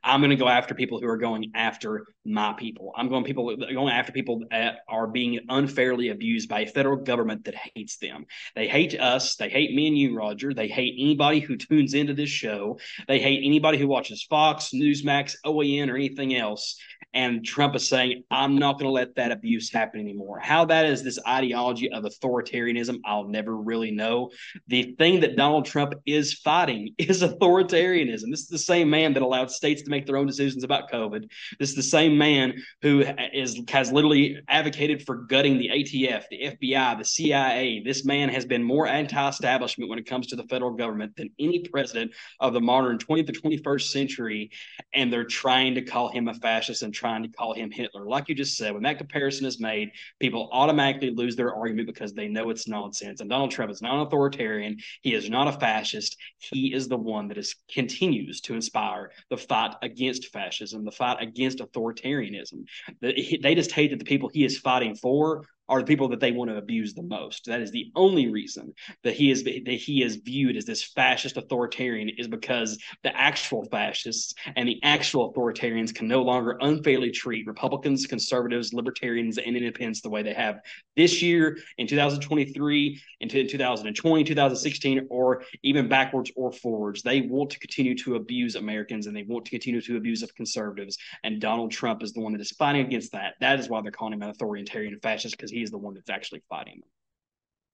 [0.06, 2.94] I'm going to go after people who are going after my people.
[2.96, 7.46] I'm going people going after people that are being unfairly abused by a federal government
[7.46, 8.26] that hates them.
[8.56, 9.36] They hate us.
[9.36, 10.54] They hate me and you, Roger.
[10.54, 12.78] They hate anybody who tunes into this show.
[13.08, 16.78] They hate anybody who watches Fox, Newsmax, OAN, or anything else.
[17.16, 20.38] And Trump is saying, I'm not going to let that abuse happen anymore.
[20.38, 24.32] How that is this ideology of authoritarianism, I'll never really know.
[24.68, 28.30] The thing that Donald Trump is fighting is authoritarianism.
[28.30, 31.30] This is the same man that allowed states to make their own decisions about COVID.
[31.58, 36.58] This is the same man who is has literally advocated for gutting the ATF, the
[36.58, 37.82] FBI, the CIA.
[37.84, 41.60] This man has been more anti-establishment when it comes to the federal government than any
[41.60, 44.52] president of the modern 20th to 21st century.
[44.94, 48.06] And they're trying to call him a fascist and trying to call him Hitler.
[48.06, 52.14] Like you just said, when that comparison is made, people automatically lose their argument because
[52.14, 53.22] they know it's nonsense.
[53.22, 54.78] And Donald Trump is not an authoritarian.
[55.02, 56.18] He is not a fascist.
[56.40, 61.18] He is the one that is continues to inspire the fight against fascism, the fight
[61.22, 62.66] against authoritarianism.
[63.02, 66.32] They just hate that the people he is fighting for are the people that they
[66.32, 67.46] want to abuse the most.
[67.46, 68.74] That is the only reason
[69.04, 73.66] that he is that he is viewed as this fascist authoritarian is because the actual
[73.66, 80.02] fascists and the actual authoritarians can no longer unfairly treat Republicans, conservatives, libertarians, and independents
[80.02, 80.60] the way they have
[80.96, 87.02] this year in 2023, into 2020, 2016, or even backwards or forwards.
[87.02, 90.34] They want to continue to abuse Americans and they want to continue to abuse of
[90.36, 90.98] conservatives.
[91.24, 93.34] And Donald Trump is the one that is fighting against that.
[93.40, 96.44] That is why they're calling him an authoritarian fascist because he's the one that's actually
[96.50, 96.90] fighting them.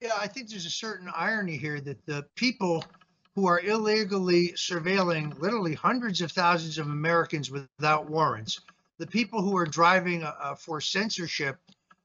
[0.01, 2.83] Yeah, I think there's a certain irony here that the people
[3.35, 8.61] who are illegally surveilling literally hundreds of thousands of Americans without warrants,
[8.97, 11.57] the people who are driving uh, uh for censorship,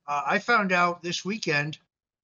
[0.07, 1.79] uh, I found out this weekend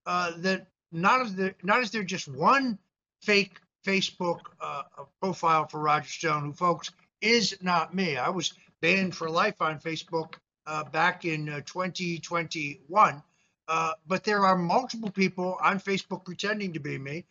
[0.07, 2.79] uh, that not as there not as there just one
[3.23, 4.83] fake Facebook uh,
[5.21, 8.17] profile for Roger Stone, who folks is not me.
[8.17, 10.35] I was banned for life on Facebook
[10.67, 13.23] uh, back in 2021
[13.69, 17.25] uh, but there are multiple people on Facebook pretending to be me.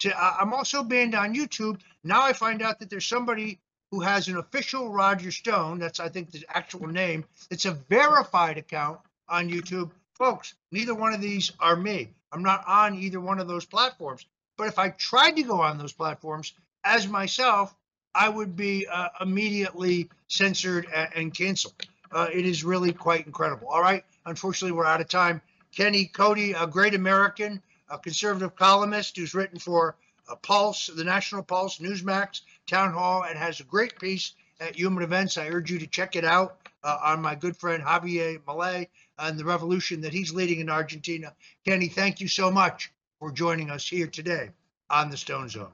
[0.00, 1.80] To, uh, I'm also banned on YouTube.
[2.04, 3.58] Now I find out that there's somebody
[3.90, 5.78] who has an official Roger Stone.
[5.78, 7.24] That's I think the actual name.
[7.50, 9.90] It's a verified account on YouTube.
[10.14, 12.10] Folks, neither one of these are me.
[12.32, 14.26] I'm not on either one of those platforms.
[14.56, 17.74] But if I tried to go on those platforms as myself,
[18.14, 21.74] I would be uh, immediately censored and, and canceled.
[22.10, 23.68] Uh, it is really quite incredible.
[23.68, 24.04] All right.
[24.24, 25.42] Unfortunately, we're out of time.
[25.76, 29.94] Kenny Cody, a great American, a conservative columnist who's written for
[30.42, 35.36] Pulse, the National Pulse, Newsmax, Townhall, and has a great piece at Human Events.
[35.36, 39.38] I urge you to check it out uh, on my good friend Javier Milei and
[39.38, 41.34] the revolution that he's leading in Argentina.
[41.66, 44.48] Kenny, thank you so much for joining us here today
[44.88, 45.72] on the Stone Zone.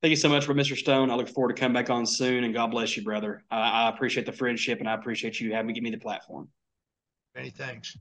[0.00, 0.76] Thank you so much for Mr.
[0.76, 1.10] Stone.
[1.10, 3.44] I look forward to coming back on soon, and God bless you, brother.
[3.50, 6.48] Uh, I appreciate the friendship, and I appreciate you having me give me the platform.
[7.34, 7.96] Many thanks.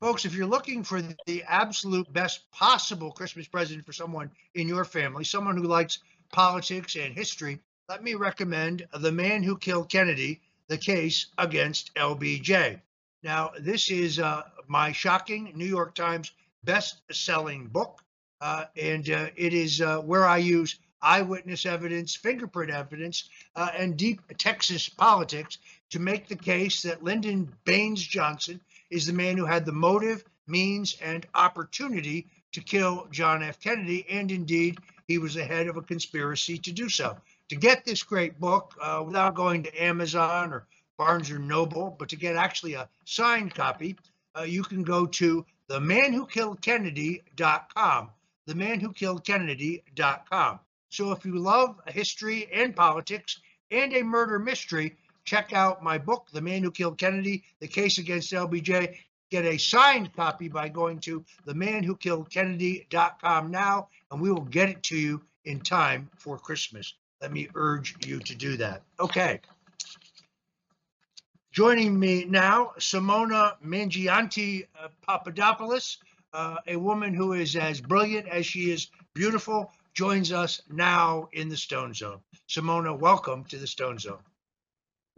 [0.00, 4.84] Folks, if you're looking for the absolute best possible Christmas present for someone in your
[4.84, 10.42] family, someone who likes politics and history, let me recommend The Man Who Killed Kennedy,
[10.68, 12.78] The Case Against LBJ.
[13.22, 16.30] Now, this is uh, my shocking New York Times
[16.64, 18.02] best-selling book,
[18.42, 23.96] uh, and uh, it is uh, where I use eyewitness evidence, fingerprint evidence, uh, and
[23.96, 25.56] deep Texas politics
[25.88, 30.24] to make the case that Lyndon Baines Johnson is the man who had the motive,
[30.46, 33.60] means, and opportunity to kill John F.
[33.60, 34.78] Kennedy, and indeed,
[35.08, 37.16] he was the head of a conspiracy to do so.
[37.48, 40.66] To get this great book, uh, without going to Amazon or
[40.98, 43.96] Barnes or Noble, but to get actually a signed copy,
[44.36, 48.10] uh, you can go to themanwhokilledkennedy.com.
[48.48, 50.60] Themanwhokilledkennedy.com.
[50.88, 53.38] So if you love history and politics
[53.70, 54.96] and a murder mystery,
[55.26, 58.96] check out my book, The Man Who Killed Kennedy, The Case Against LBJ.
[59.30, 64.96] Get a signed copy by going to themanwhokilledkennedy.com now, and we will get it to
[64.96, 66.94] you in time for Christmas.
[67.20, 68.82] Let me urge you to do that.
[69.00, 69.40] Okay.
[71.50, 75.98] Joining me now, Simona Mangiante uh, Papadopoulos,
[76.32, 81.48] uh, a woman who is as brilliant as she is beautiful, joins us now in
[81.48, 82.20] the Stone Zone.
[82.48, 84.20] Simona, welcome to the Stone Zone.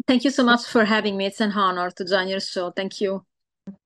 [0.08, 1.26] Thank you so much for having me.
[1.26, 2.70] It's an honor to join your show.
[2.70, 3.26] Thank you.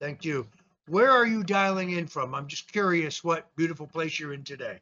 [0.00, 0.46] Thank you.
[0.86, 2.32] Where are you dialing in from?
[2.32, 4.78] I'm just curious what beautiful place you're in today.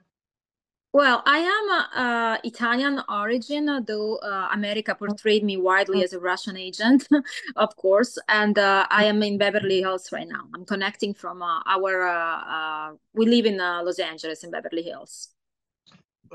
[0.93, 6.59] Well, I am uh, Italian origin, though uh, America portrayed me widely as a Russian
[6.59, 7.09] agent,
[7.57, 8.19] of course.
[8.29, 10.45] And uh, I am in Beverly Hills right now.
[10.55, 15.29] I'm connecting from uh, our, uh, uh, we live in Los Angeles in Beverly Hills.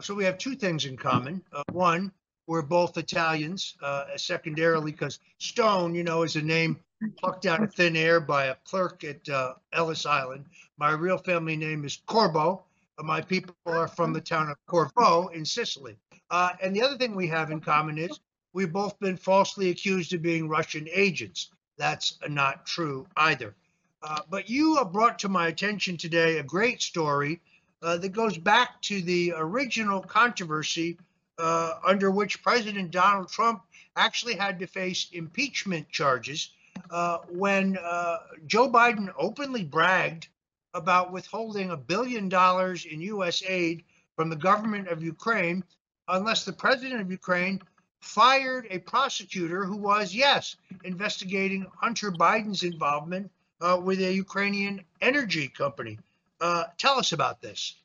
[0.02, 1.44] So we have two things in common.
[1.72, 2.12] one,
[2.48, 3.76] we're both Italians,
[4.18, 6.80] secondarily, because Stone, you know, is a name
[7.18, 9.28] plucked out of thin air by a clerk at
[9.74, 10.46] Ellis Island.
[10.78, 12.64] My real family name is Corbo
[13.04, 15.98] my people are from the town of Corvo in Sicily.
[16.32, 18.20] Uh, and the other thing we have in common is
[18.54, 21.52] we've both been falsely accused of being Russian agents.
[21.78, 23.54] That's not true either.
[24.02, 27.42] Uh, but you have brought to my attention today a great story
[27.82, 30.98] uh, that goes back to the original controversy
[31.38, 33.64] uh, under which President Donald Trump
[33.96, 36.52] actually had to face impeachment charges
[36.92, 40.28] uh, when uh, Joe Biden openly bragged
[40.74, 43.42] about withholding a billion dollars in U.S.
[43.48, 43.84] aid
[44.16, 45.64] from the government of Ukraine
[46.08, 47.62] unless the president of Ukraine
[48.02, 53.32] fired a prosecutor who was, yes, investigating Hunter Biden's involvement
[53.62, 55.98] uh, with a Ukrainian energy company.
[56.40, 57.76] Uh, tell us about this.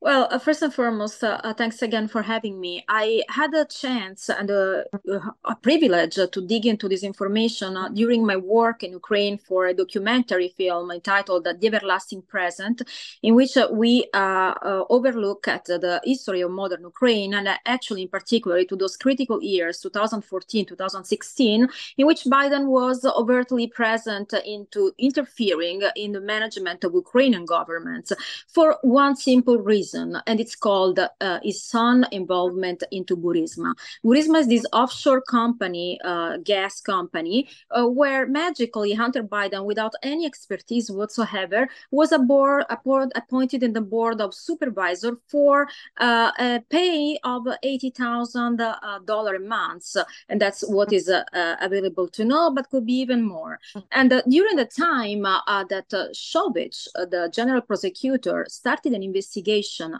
[0.00, 2.84] Well, uh, first and foremost, uh, uh, thanks again for having me.
[2.88, 4.84] I had a chance and a,
[5.44, 9.74] a privilege to dig into this information uh, during my work in Ukraine for a
[9.74, 12.82] documentary film entitled The Everlasting Present,
[13.22, 14.54] in which uh, we uh,
[14.88, 19.80] overlook at the history of modern Ukraine and actually in particular to those critical years,
[19.80, 21.68] 2014, 2016,
[21.98, 28.12] in which Biden was overtly present into interfering in the management of Ukrainian governments
[28.48, 33.74] for one simple reason, and it's called uh, his son involvement into Burisma.
[34.04, 40.24] Burisma is this offshore company, uh, gas company, uh, where magically Hunter Biden, without any
[40.24, 42.64] expertise whatsoever, was a board,
[43.20, 48.56] appointed in the board of supervisor for uh, a pay of eighty thousand
[49.04, 49.96] dollar a month,
[50.28, 51.24] and that's what is uh,
[51.60, 53.58] available to know, but could be even more.
[53.90, 55.22] And during the time
[55.72, 56.70] that uh, Shokin,
[57.14, 59.55] the general prosecutor, started an investigation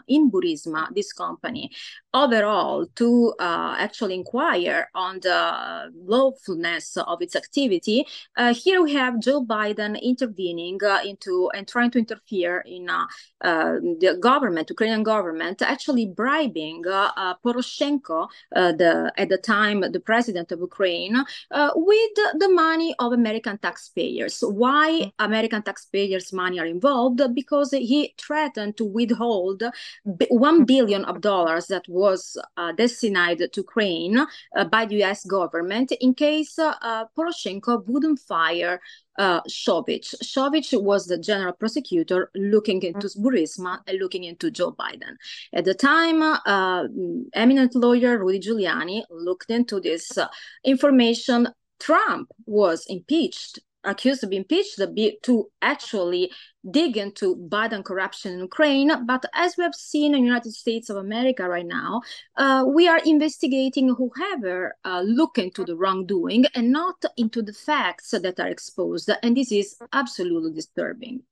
[0.07, 1.71] in Burisma, this company,
[2.13, 8.05] overall to uh, actually inquire on the lawfulness of its activity.
[8.35, 13.05] Uh, here we have Joe Biden intervening uh, into and trying to interfere in uh,
[13.41, 20.51] uh, the government, Ukrainian government, actually bribing uh, Poroshenko, the at the time the president
[20.51, 21.15] of Ukraine,
[21.91, 24.35] with the money of American taxpayers.
[24.63, 27.19] Why American taxpayers' money are involved?
[27.41, 29.46] Because he threatened to withhold
[30.29, 35.25] one billion of dollars that was uh, destined to Ukraine uh, by the U.S.
[35.25, 38.79] government in case uh, Poroshenko wouldn't fire
[39.17, 40.01] uh, Shokin.
[40.23, 45.15] Shokin was the general prosecutor looking into Burisma and looking into Joe Biden.
[45.53, 46.83] At the time, uh,
[47.33, 50.27] eminent lawyer Rudy Giuliani looked into this uh,
[50.63, 51.49] information.
[51.79, 54.79] Trump was impeached accused of being impeached
[55.23, 56.31] to actually
[56.69, 58.91] dig into Biden corruption in Ukraine.
[59.05, 62.01] But as we have seen in the United States of America right now,
[62.35, 68.11] uh, we are investigating whoever uh, look into the wrongdoing and not into the facts
[68.11, 69.09] that are exposed.
[69.23, 71.23] And this is absolutely disturbing.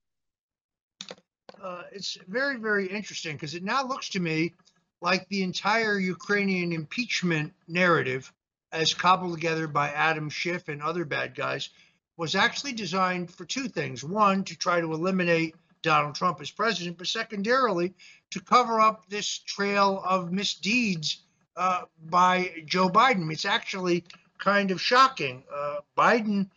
[1.62, 4.54] Uh, it's very, very interesting because it now looks to me
[5.02, 8.32] like the entire Ukrainian impeachment narrative,
[8.72, 11.70] as cobbled together by Adam Schiff and other bad guys,
[12.18, 14.04] was actually designed for two things.
[14.04, 17.94] One, to try to eliminate Donald Trump as president, but secondarily,
[18.32, 21.22] to cover up this trail of misdeeds
[21.56, 23.32] uh, by Joe Biden.
[23.32, 24.04] It's actually
[24.38, 25.44] kind of shocking.
[25.54, 26.50] Uh, Biden,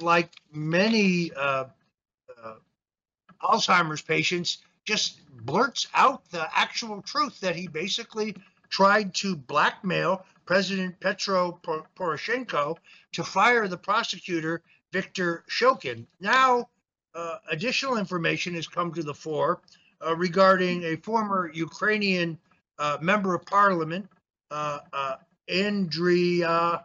[0.00, 1.64] like many uh,
[2.42, 2.54] uh
[3.42, 8.34] Alzheimer's patients, just blurts out the actual truth that he basically
[8.68, 11.60] tried to blackmail President Petro
[11.96, 12.76] Poroshenko
[13.12, 16.06] to fire the prosecutor Viktor Shokin.
[16.20, 16.68] Now,
[17.14, 19.60] uh, additional information has come to the fore
[20.06, 22.38] uh, regarding a former Ukrainian
[22.78, 24.06] uh, member of parliament,
[24.50, 25.16] uh, uh,
[25.48, 26.84] Andrea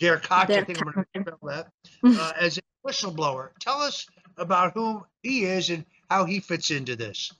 [0.00, 1.68] Derkach, I think I'm going to spell that,
[2.04, 3.50] uh, as a whistleblower.
[3.60, 4.06] Tell us
[4.36, 7.32] about who he is and how he fits into this.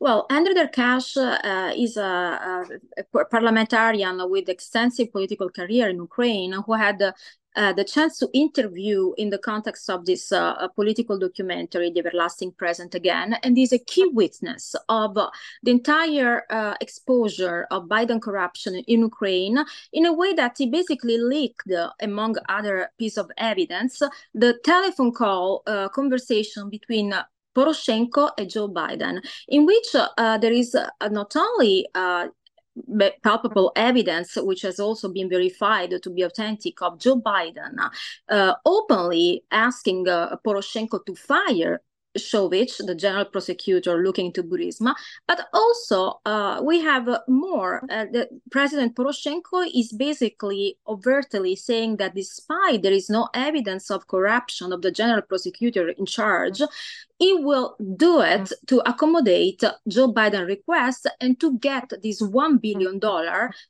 [0.00, 2.66] Well, Andrew Derkach uh, is a,
[2.98, 7.12] a, parliamentarian with extensive political career in Ukraine who had uh,
[7.56, 12.52] uh, the chance to interview in the context of this uh, political documentary, The Everlasting
[12.52, 15.30] Present Again, and is a key witness of uh,
[15.62, 19.58] the entire uh, exposure of Biden corruption in Ukraine
[19.92, 24.02] in a way that he basically leaked, among other piece of evidence,
[24.34, 27.14] the telephone call uh, conversation between
[27.54, 32.28] Poroshenko and Joe Biden, in which uh, there is uh, not only uh,
[33.22, 37.90] palpable evidence, which has also been verified to be authentic, of Joe Biden
[38.28, 41.80] uh, openly asking uh, Poroshenko to fire
[42.16, 44.94] Shokin, the general prosecutor looking into Burisma,
[45.26, 47.82] but also uh, we have more.
[47.90, 54.06] Uh, the President Poroshenko is basically overtly saying that despite there is no evidence of
[54.06, 56.62] corruption of the general prosecutor in charge,
[57.24, 58.52] he will do it mm.
[58.66, 63.00] to accommodate Joe Biden request and to get this $1 billion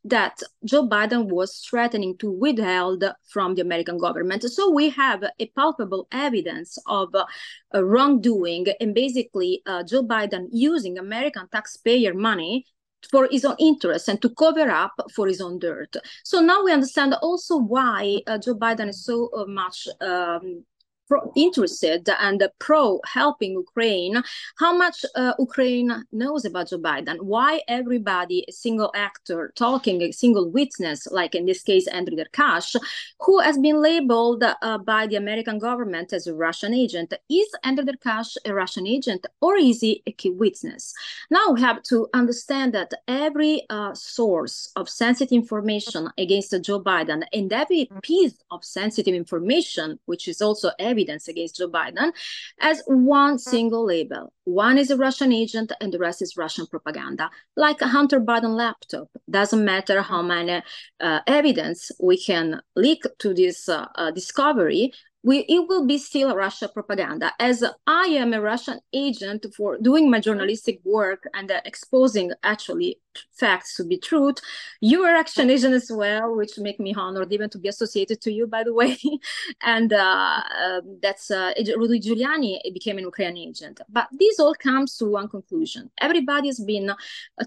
[0.05, 4.43] that Joe Biden was threatening to withhold from the American government.
[4.43, 10.99] So we have a palpable evidence of uh, wrongdoing and basically uh, Joe Biden using
[10.99, 12.67] American taxpayer money
[13.11, 15.95] for his own interest and to cover up for his own dirt.
[16.25, 20.65] So now we understand also why uh, Joe Biden is so uh, much um,
[21.09, 24.23] pro- interested and pro helping Ukraine,
[24.59, 30.13] how much uh, Ukraine knows about Joe Biden, why everybody, a single actor talking, a
[30.13, 32.77] single witness, like in this case Andrew Derkach,
[33.21, 37.13] who has been labeled uh, by the American government as a Russian agent.
[37.31, 40.93] Is Andrew Derkach a Russian agent or is he a key witness?
[41.31, 47.23] Now we have to understand that every uh, source of sensitive information against Joe Biden
[47.33, 52.13] and every piece of sensitive information, which is also evidence against Joe Biden
[52.61, 54.33] as one single label.
[54.45, 58.55] One is a Russian agent and the rest is Russian propaganda, like a Hunter Biden
[58.57, 59.09] laptop.
[59.29, 60.63] Doesn't matter how many
[61.01, 64.93] uh, evidence we can leak to this uh, uh, discovery,
[65.25, 67.33] we, it will be still Russia propaganda.
[67.41, 72.99] As I am a Russian agent for doing my journalistic work and uh, exposing actually
[73.33, 74.37] facts to be truth,
[74.83, 78.31] you are Russian agent as well, which make me honored even to be associated to
[78.31, 78.99] you, by the way.
[79.63, 83.81] and uh, uh, that's Rudy Giuliani became an Ukrainian agent.
[83.89, 85.91] But this all comes to one conclusion.
[86.03, 86.97] Everybody has been uh,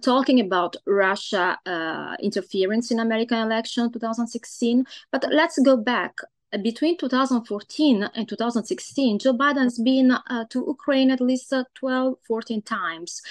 [0.02, 6.16] talking about Russia uh, interference in American election 2016, but let's go back
[6.64, 12.62] between 2014 and 2016, Joe Biden's been uh, to Ukraine at least uh, 12, 14
[12.62, 13.22] times.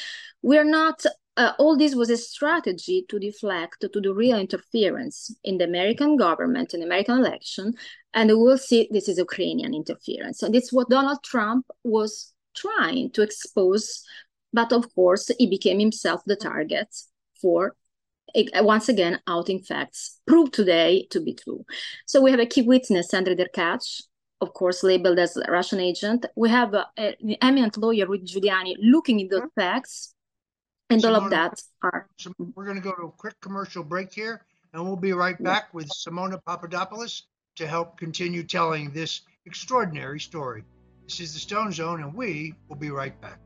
[0.42, 1.04] We're not,
[1.36, 6.16] uh, all this was a strategy to deflect to the real interference in the American
[6.16, 7.74] government and American election.
[8.12, 10.42] And we'll see this is Ukrainian interference.
[10.42, 14.02] And it's what Donald Trump was trying to expose.
[14.52, 16.94] But of course, he became himself the target
[17.40, 17.74] for
[18.56, 21.64] once again, outing facts proved today to be true.
[22.06, 24.02] So we have a key witness, Andrei Derkach,
[24.40, 26.26] of course, labeled as a Russian agent.
[26.36, 30.14] We have uh, an eminent lawyer with Giuliani looking into the facts,
[30.90, 32.06] and all of that are.
[32.54, 35.72] We're going to go to a quick commercial break here, and we'll be right back
[35.72, 37.22] with Simona Papadopoulos
[37.56, 40.64] to help continue telling this extraordinary story.
[41.04, 43.40] This is the Stone Zone, and we will be right back.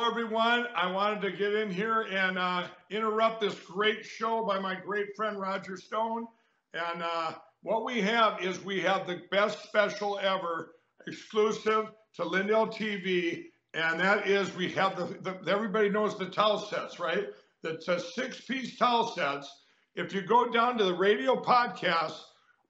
[0.00, 0.64] Everyone.
[0.76, 5.08] I wanted to get in here and uh, interrupt this great show by my great
[5.16, 6.28] friend Roger Stone.
[6.72, 7.32] And uh,
[7.62, 10.74] what we have is we have the best special ever,
[11.08, 13.46] exclusive to Lindell TV.
[13.74, 17.26] And that is we have the, the everybody knows the towel sets, right?
[17.64, 19.50] That's a six piece towel sets.
[19.96, 22.20] If you go down to the radio podcast,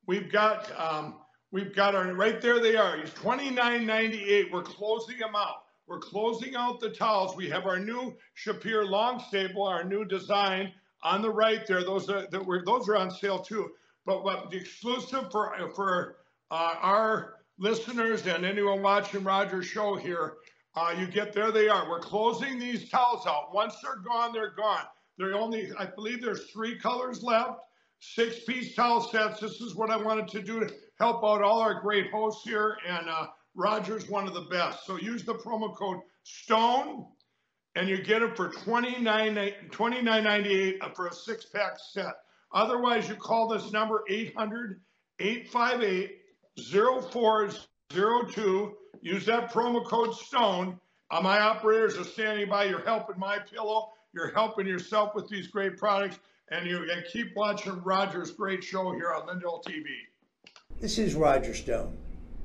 [0.06, 1.16] we've got um,
[1.52, 2.58] we've got our right there.
[2.58, 2.96] They are.
[2.96, 4.50] It's twenty nine ninety eight.
[4.50, 5.67] We're closing them out.
[5.88, 7.34] We're closing out the towels.
[7.34, 10.72] We have our new Shapir long staple, our new design
[11.02, 11.82] on the right there.
[11.82, 13.70] Those are that were those are on sale too.
[14.04, 16.16] But what the exclusive for for
[16.50, 20.34] uh, our listeners and anyone watching Roger's show here,
[20.76, 21.50] uh, you get there.
[21.50, 21.88] They are.
[21.88, 23.54] We're closing these towels out.
[23.54, 24.84] Once they're gone, they're gone.
[25.16, 27.60] They're only, I believe, there's three colors left.
[28.00, 29.40] Six piece towel sets.
[29.40, 32.76] This is what I wanted to do to help out all our great hosts here
[32.86, 33.08] and.
[33.08, 33.28] Uh,
[33.58, 34.86] Roger's one of the best.
[34.86, 37.04] So use the promo code STONE
[37.74, 42.14] and you get it for $29.98 for a six pack set.
[42.52, 44.80] Otherwise, you call this number 800
[45.18, 46.20] 858
[47.10, 48.76] 0402.
[49.02, 50.78] Use that promo code STONE.
[51.10, 52.62] Uh, my operators are standing by.
[52.64, 53.90] You're helping my pillow.
[54.14, 56.20] You're helping yourself with these great products.
[56.50, 59.84] And you and keep watching Roger's great show here on Lindell TV.
[60.80, 61.98] This is Roger Stone.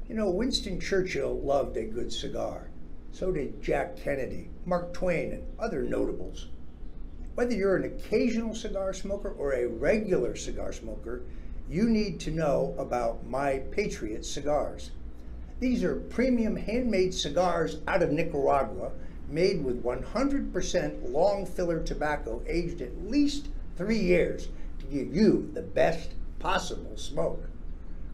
[0.10, 2.70] You know, Winston Churchill loved a good cigar.
[3.14, 6.48] So did Jack Kennedy, Mark Twain, and other notables.
[7.36, 11.24] Whether you're an occasional cigar smoker or a regular cigar smoker,
[11.70, 14.92] you need to know about My Patriot cigars.
[15.62, 18.92] These are premium handmade cigars out of Nicaragua,
[19.30, 23.48] made with 100% long filler tobacco aged at least
[23.78, 24.50] three years
[24.80, 27.48] to give you the best possible smoke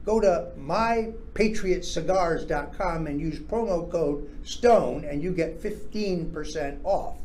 [0.10, 7.20] go to mypatriotcigars.com and use promo code STONE and you get 15% off.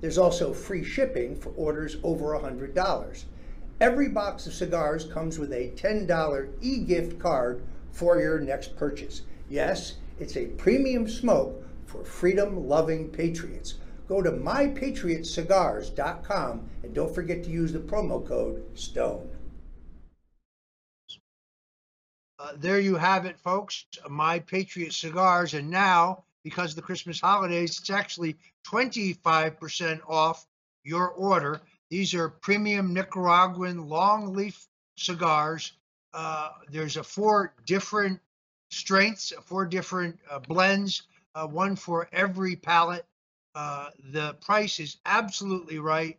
[0.00, 3.24] There's also free shipping for orders over $100.
[3.80, 9.22] Every box of cigars comes with a $10 e gift card for your next purchase.
[9.48, 13.74] Yes, it's a premium smoke for freedom loving patriots.
[14.06, 19.28] Go to mypatriotcigars.com and don't forget to use the promo code STONE.
[22.40, 23.84] Uh, there you have it, folks.
[24.08, 25.52] My Patriot Cigars.
[25.52, 28.36] And now, because of the Christmas holidays, it's actually
[28.66, 30.46] 25% off
[30.82, 31.60] your order.
[31.90, 34.66] These are premium Nicaraguan long leaf
[34.96, 35.74] cigars.
[36.14, 38.18] Uh, there's a four different
[38.70, 41.02] strengths, four different uh, blends,
[41.34, 43.04] uh, one for every palate.
[43.54, 46.18] Uh, the price is absolutely right.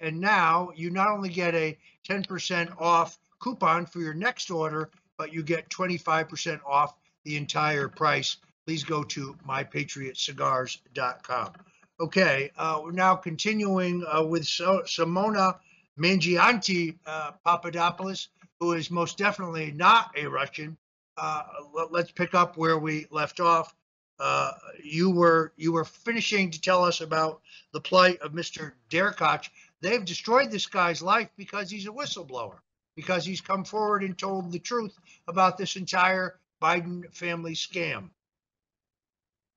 [0.00, 1.76] And now you not only get a
[2.08, 4.90] 10% off coupon for your next order,
[5.20, 6.96] but you get 25% off
[7.26, 8.38] the entire price.
[8.66, 11.52] Please go to mypatriotcigars.com.
[12.00, 15.58] Okay, uh, we're now continuing uh, with so- Simona
[15.98, 18.28] Mangiante uh, Papadopoulos,
[18.60, 20.78] who is most definitely not a Russian.
[21.18, 21.42] Uh,
[21.74, 23.74] let, us pick up where we left off.
[24.18, 24.52] Uh,
[24.82, 27.42] you were you were finishing to tell us about
[27.74, 28.72] the plight of Mr.
[28.88, 29.50] Derkach.
[29.82, 32.60] They've destroyed this guy's life because he's a whistleblower
[33.00, 34.94] because he's come forward and told the truth
[35.26, 38.10] about this entire Biden family scam.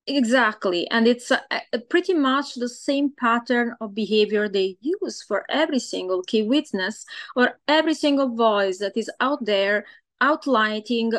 [0.07, 0.89] Exactly.
[0.89, 1.41] And it's a,
[1.73, 7.05] a pretty much the same pattern of behavior they use for every single key witness
[7.35, 9.85] or every single voice that is out there
[10.21, 11.11] outlining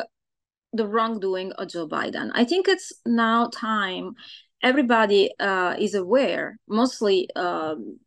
[0.73, 2.31] the wrongdoing of Joe Biden.
[2.33, 4.15] I think it's now time
[4.63, 7.99] everybody uh, is aware, mostly um,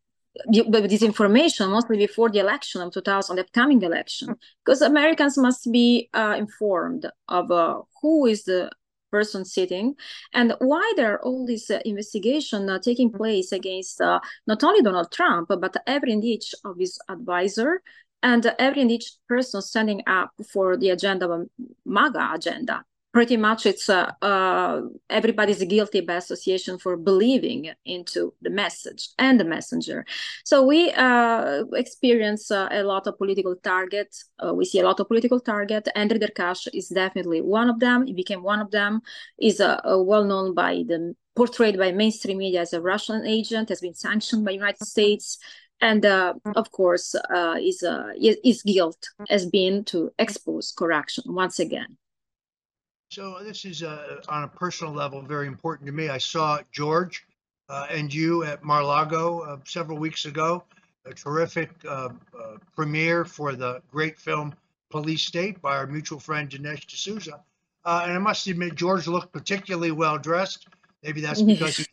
[0.46, 6.08] this information mostly before the election of 2000, the upcoming election, because Americans must be
[6.14, 8.70] uh, informed of uh, who is the
[9.10, 9.94] person sitting
[10.34, 14.82] and why there are all these uh, investigations uh, taking place against uh, not only
[14.82, 17.80] Donald Trump, but every and each of his advisor
[18.22, 21.48] and every and each person standing up for the agenda of
[21.86, 28.50] MAGA agenda pretty much it's uh, uh, everybody's guilty by association for believing into the
[28.50, 30.04] message and the messenger.
[30.44, 34.26] So we uh, experience uh, a lot of political targets.
[34.38, 35.88] Uh, we see a lot of political target.
[35.94, 38.06] Andrew Derkach is definitely one of them.
[38.06, 39.00] He became one of them.
[39.38, 43.70] Is uh, well known by the portrayed by mainstream media as a Russian agent.
[43.70, 45.38] Has been sanctioned by United States
[45.80, 51.60] and uh, of course uh, his, uh, his guilt has been to expose corruption once
[51.60, 51.96] again
[53.10, 56.08] so this is uh, on a personal level very important to me.
[56.08, 57.24] I saw George
[57.68, 60.64] uh, and you at Mar-Lago uh, several weeks ago,
[61.06, 64.54] a terrific uh, uh, premiere for the great film
[64.90, 67.40] Police State by our mutual friend Dinesh D'Souza.
[67.84, 70.66] Uh, and I must admit, George looked particularly well dressed.
[71.02, 71.88] Maybe that's because he's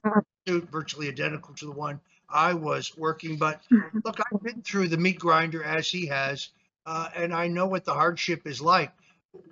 [0.48, 2.00] suit virtually identical to the one
[2.30, 3.38] I was working.
[3.38, 3.62] But
[4.04, 6.50] look, I've been through the meat grinder as he has,
[6.86, 8.92] and I know what the hardship is like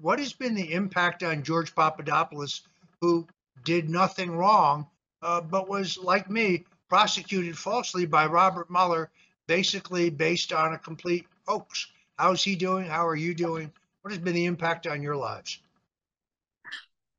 [0.02, 2.62] what has been the impact on George Papadopoulos,
[3.02, 3.28] who
[3.64, 4.88] did nothing wrong,
[5.22, 9.10] uh, but was, like me, prosecuted falsely by Robert Mueller,
[9.48, 11.88] basically based on a complete hoax?
[12.18, 12.86] How's he doing?
[12.86, 13.72] How are you doing?
[14.02, 15.60] What has been the impact on your lives?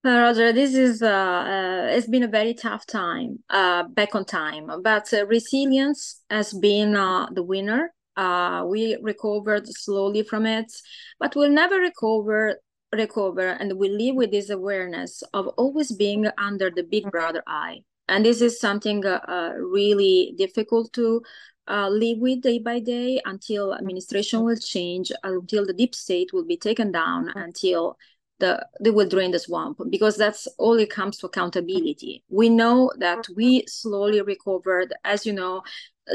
[0.07, 4.27] Uh, Roger, this is uh, uh, it's been a very tough time, uh, back on
[4.27, 10.73] time, but uh, resilience has been uh, the winner uh, we recovered slowly from it,
[11.19, 12.57] but we'll never recover
[12.93, 17.81] recover and we live with this awareness of always being under the big brother eye.
[18.09, 21.23] And this is something uh, uh, really difficult to
[21.67, 26.45] uh, live with day by day until administration will change until the deep state will
[26.45, 27.97] be taken down until
[28.41, 32.23] the they will drain the swamp because that's all it comes to accountability.
[32.29, 35.63] We know that we slowly recovered as you know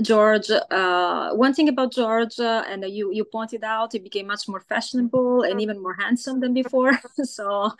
[0.03, 4.47] George, uh, one thing about George, uh, and you you pointed out, he became much
[4.47, 6.99] more fashionable and even more handsome than before.
[7.23, 7.71] so,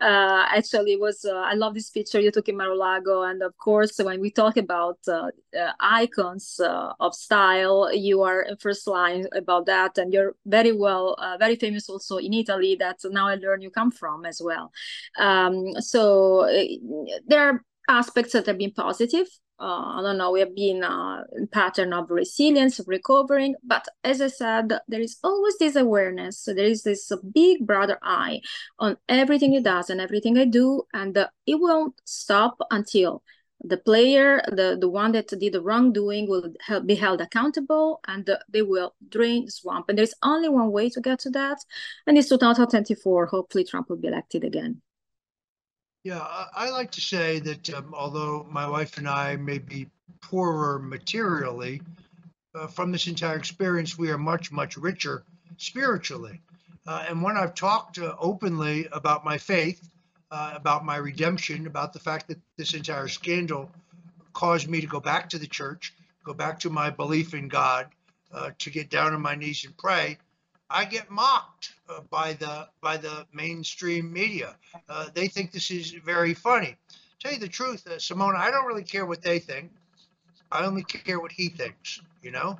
[0.00, 3.56] uh, actually, it was uh, I love this picture you took in Mar-a-Lago, and of
[3.56, 6.60] course, when we talk about uh, uh, icons
[7.00, 11.88] of style, you are in first line about that, and you're very well, very famous
[11.88, 12.76] also in Italy.
[12.78, 14.70] That now I learn you come from as well.
[15.18, 16.46] Um, so
[17.26, 19.26] there are aspects that have been positive
[19.60, 23.56] uh, I don't know, we have been uh, pattern of resilience, of recovering.
[23.64, 26.38] But as I said, there is always this awareness.
[26.38, 28.40] So there is this big brother eye
[28.78, 33.22] on everything he does and everything I do, and uh, it won't stop until
[33.64, 36.52] the player, the the one that did the wrongdoing, will
[36.86, 39.88] be held accountable, and uh, they will drain the swamp.
[39.88, 41.58] And there's only one way to get to that,
[42.06, 43.26] and it's 2024.
[43.26, 44.80] Hopefully, Trump will be elected again.
[46.08, 49.90] Yeah, I, like to say that um, although my wife and I may be
[50.22, 51.82] poorer materially,
[52.54, 55.22] uh, from this entire experience, we are much, much richer
[55.58, 56.40] spiritually.
[56.86, 59.86] Uh, and when I've talked uh, openly about my faith,
[60.30, 63.70] uh, about my redemption, about the fact that this entire scandal
[64.32, 65.92] caused me to go back to the church,
[66.24, 67.86] go back to my belief in God,
[68.32, 70.16] uh, to get down on my knees and pray,
[70.70, 74.56] I get mocked uh, by the by the mainstream media.
[74.88, 76.76] Uh, they think this is very funny.
[77.20, 79.72] Tell you the truth, uh, Simona, I don't really care what they think.
[80.52, 82.00] I only care what he thinks.
[82.22, 82.58] You know,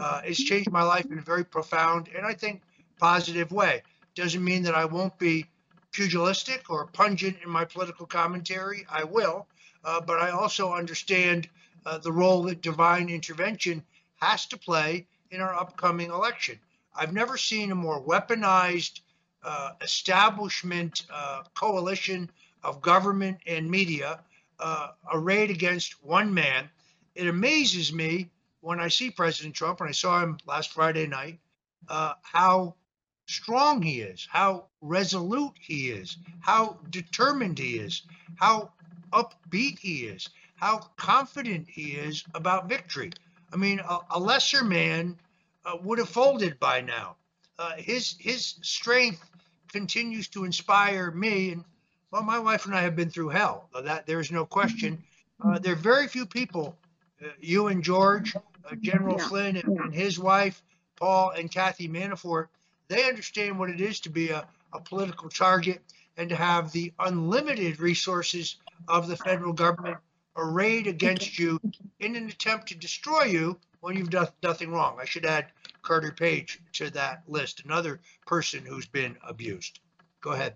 [0.00, 2.62] uh, it's changed my life in a very profound and I think
[2.98, 3.82] positive way.
[4.14, 5.46] Doesn't mean that I won't be
[5.92, 8.86] pugilistic or pungent in my political commentary.
[8.90, 9.46] I will,
[9.84, 11.48] uh, but I also understand
[11.84, 13.82] uh, the role that divine intervention
[14.20, 16.58] has to play in our upcoming election.
[16.94, 19.00] I've never seen a more weaponized
[19.42, 22.30] uh, establishment uh, coalition
[22.62, 24.20] of government and media
[24.58, 26.68] uh, arrayed against one man.
[27.14, 28.30] It amazes me
[28.60, 31.40] when I see President Trump, and I saw him last Friday night,
[31.88, 32.76] uh, how
[33.26, 38.02] strong he is, how resolute he is, how determined he is,
[38.36, 38.70] how
[39.12, 43.10] upbeat he is, how confident he is about victory.
[43.52, 45.18] I mean, a, a lesser man
[45.64, 47.16] uh, would have folded by now.
[47.58, 49.22] Uh, his his strength
[49.70, 51.64] continues to inspire me, and
[52.10, 53.68] well, my wife and I have been through hell.
[53.74, 55.02] Uh, that there's no question.
[55.44, 56.76] Uh, there are very few people,
[57.24, 59.28] uh, you and George, uh, General yeah.
[59.28, 60.62] Flynn and, and, his wife,
[60.96, 62.48] Paul and Kathy Manafort.
[62.88, 65.82] They understand what it is to be a, a political target.
[66.18, 68.56] and to have the unlimited resources
[68.86, 69.96] of the federal government
[70.36, 71.58] arrayed against you
[72.00, 74.96] in an attempt to destroy you when you've done nothing wrong.
[75.00, 75.48] I should add
[75.82, 79.80] Carter Page to that list, another person who's been abused.
[80.20, 80.54] Go ahead.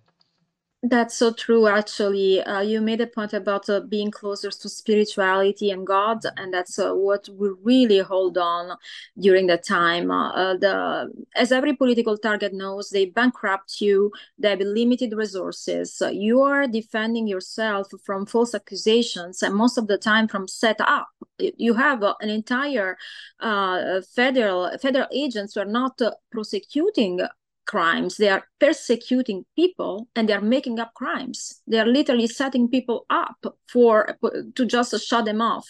[0.89, 2.41] That's so true, actually.
[2.43, 6.79] Uh, you made a point about uh, being closer to spirituality and God, and that's
[6.79, 8.77] uh, what we really hold on
[9.19, 10.13] during that time.
[10.13, 14.13] Uh, uh, the as every political target knows, they bankrupt you.
[14.39, 16.01] They have limited resources.
[16.13, 21.09] you are defending yourself from false accusations, and most of the time from set up.
[21.39, 22.97] You have uh, an entire
[23.41, 27.27] federal federal agents who are not prosecuting
[27.67, 28.17] crimes.
[28.17, 31.63] They are persecuting people and they are making up crimes.
[31.67, 34.17] They are literally setting people up for
[34.55, 35.69] to just shut them off.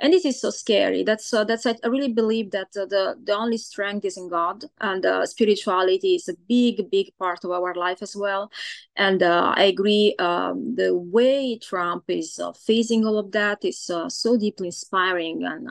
[0.00, 1.04] And this is so scary.
[1.04, 4.64] That's uh, that's I really believe that uh, the the only strength is in God
[4.80, 8.50] and uh, spirituality is a big big part of our life as well.
[8.96, 10.14] And uh, I agree.
[10.18, 15.44] Um, the way Trump is uh, facing all of that is uh, so deeply inspiring
[15.44, 15.68] and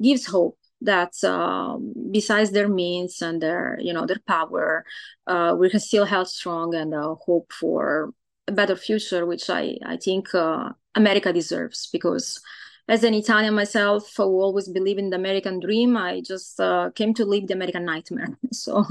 [0.00, 4.84] gives hope that um, besides their means and their you know their power
[5.26, 8.12] uh, we can still have strong and uh, hope for
[8.48, 11.88] a better future which i i think uh, america deserves.
[11.92, 12.40] Because
[12.88, 15.96] as an italian myself who always believe in the american dream.
[15.96, 18.38] I just uh, came to live the american nightmare.
[18.52, 18.84] So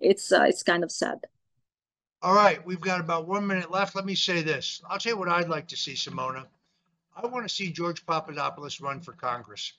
[0.00, 1.18] it's uh, it's kind of sad.
[2.22, 3.96] All right we've got about one minute left.
[3.96, 4.80] Let me say this.
[4.88, 6.46] I'll tell you what i'd like to see simona.
[7.16, 9.72] I want to see george papadopoulos run for congress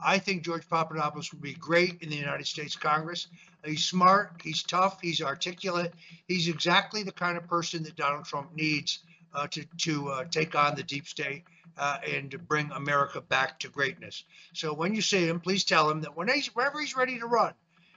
[0.00, 3.28] I think George Papadopoulos would be great in the United States Congress.
[3.64, 5.94] He's smart, he's tough, he's articulate.
[6.28, 9.00] He's exactly the kind of person that Donald Trump needs
[9.34, 11.44] uh, to, to uh, take on the deep state
[11.78, 14.24] uh, and to bring America back to greatness.
[14.52, 17.26] So when you see him, please tell him that when he's, whenever he's ready to
[17.26, 17.54] run,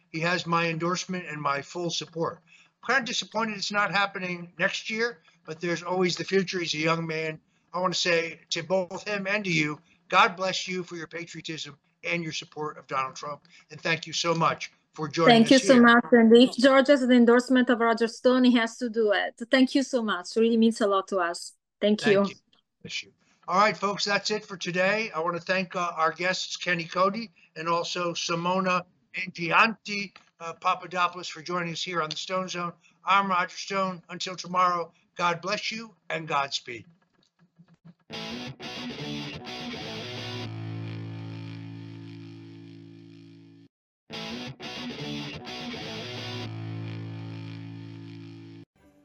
[0.10, 2.40] he has my endorsement and my full support.
[2.82, 6.60] I'm kind of disappointed it's not happening next year, but there's always the future.
[6.60, 7.40] He's a young man.
[7.74, 11.06] I want to say to both him and to you, God bless you for your
[11.06, 13.42] patriotism and your support of Donald Trump.
[13.72, 15.50] And thank you so much for joining us.
[15.50, 15.78] Thank you here.
[15.78, 16.06] so much.
[16.12, 19.42] And if George has an endorsement of Roger Stone, he has to do it.
[19.50, 20.36] Thank you so much.
[20.36, 21.54] It really means a lot to us.
[21.82, 22.36] Thank, thank you.
[22.84, 23.12] you.
[23.48, 25.12] All right, folks, that's it for today.
[25.16, 28.84] I want to thank uh, our guests, Kenny Cody and also Simona
[29.16, 32.74] Mangiante uh, Papadopoulos for joining us here on the Stone Zone.
[33.06, 34.02] I'm Roger Stone.
[34.10, 36.86] Until tomorrow, God bless you and Godspeed.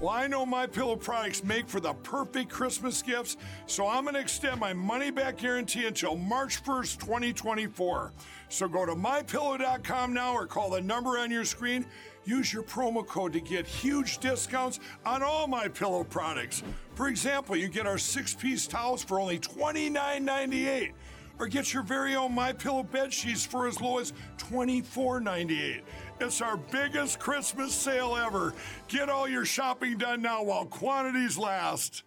[0.00, 4.14] Well, I know my pillow products make for the perfect Christmas gifts, so I'm going
[4.14, 8.12] to extend my money back guarantee until March 1st, 2024.
[8.48, 11.84] So go to mypillow.com now or call the number on your screen.
[12.24, 16.62] Use your promo code to get huge discounts on all my pillow products.
[16.94, 20.92] For example, you get our six-piece towels for only $29.98
[21.38, 25.82] or get your very own My Pillow bed sheets for as low as $24.98.
[26.20, 28.52] It's our biggest Christmas sale ever.
[28.88, 32.02] Get all your shopping done now while quantities last.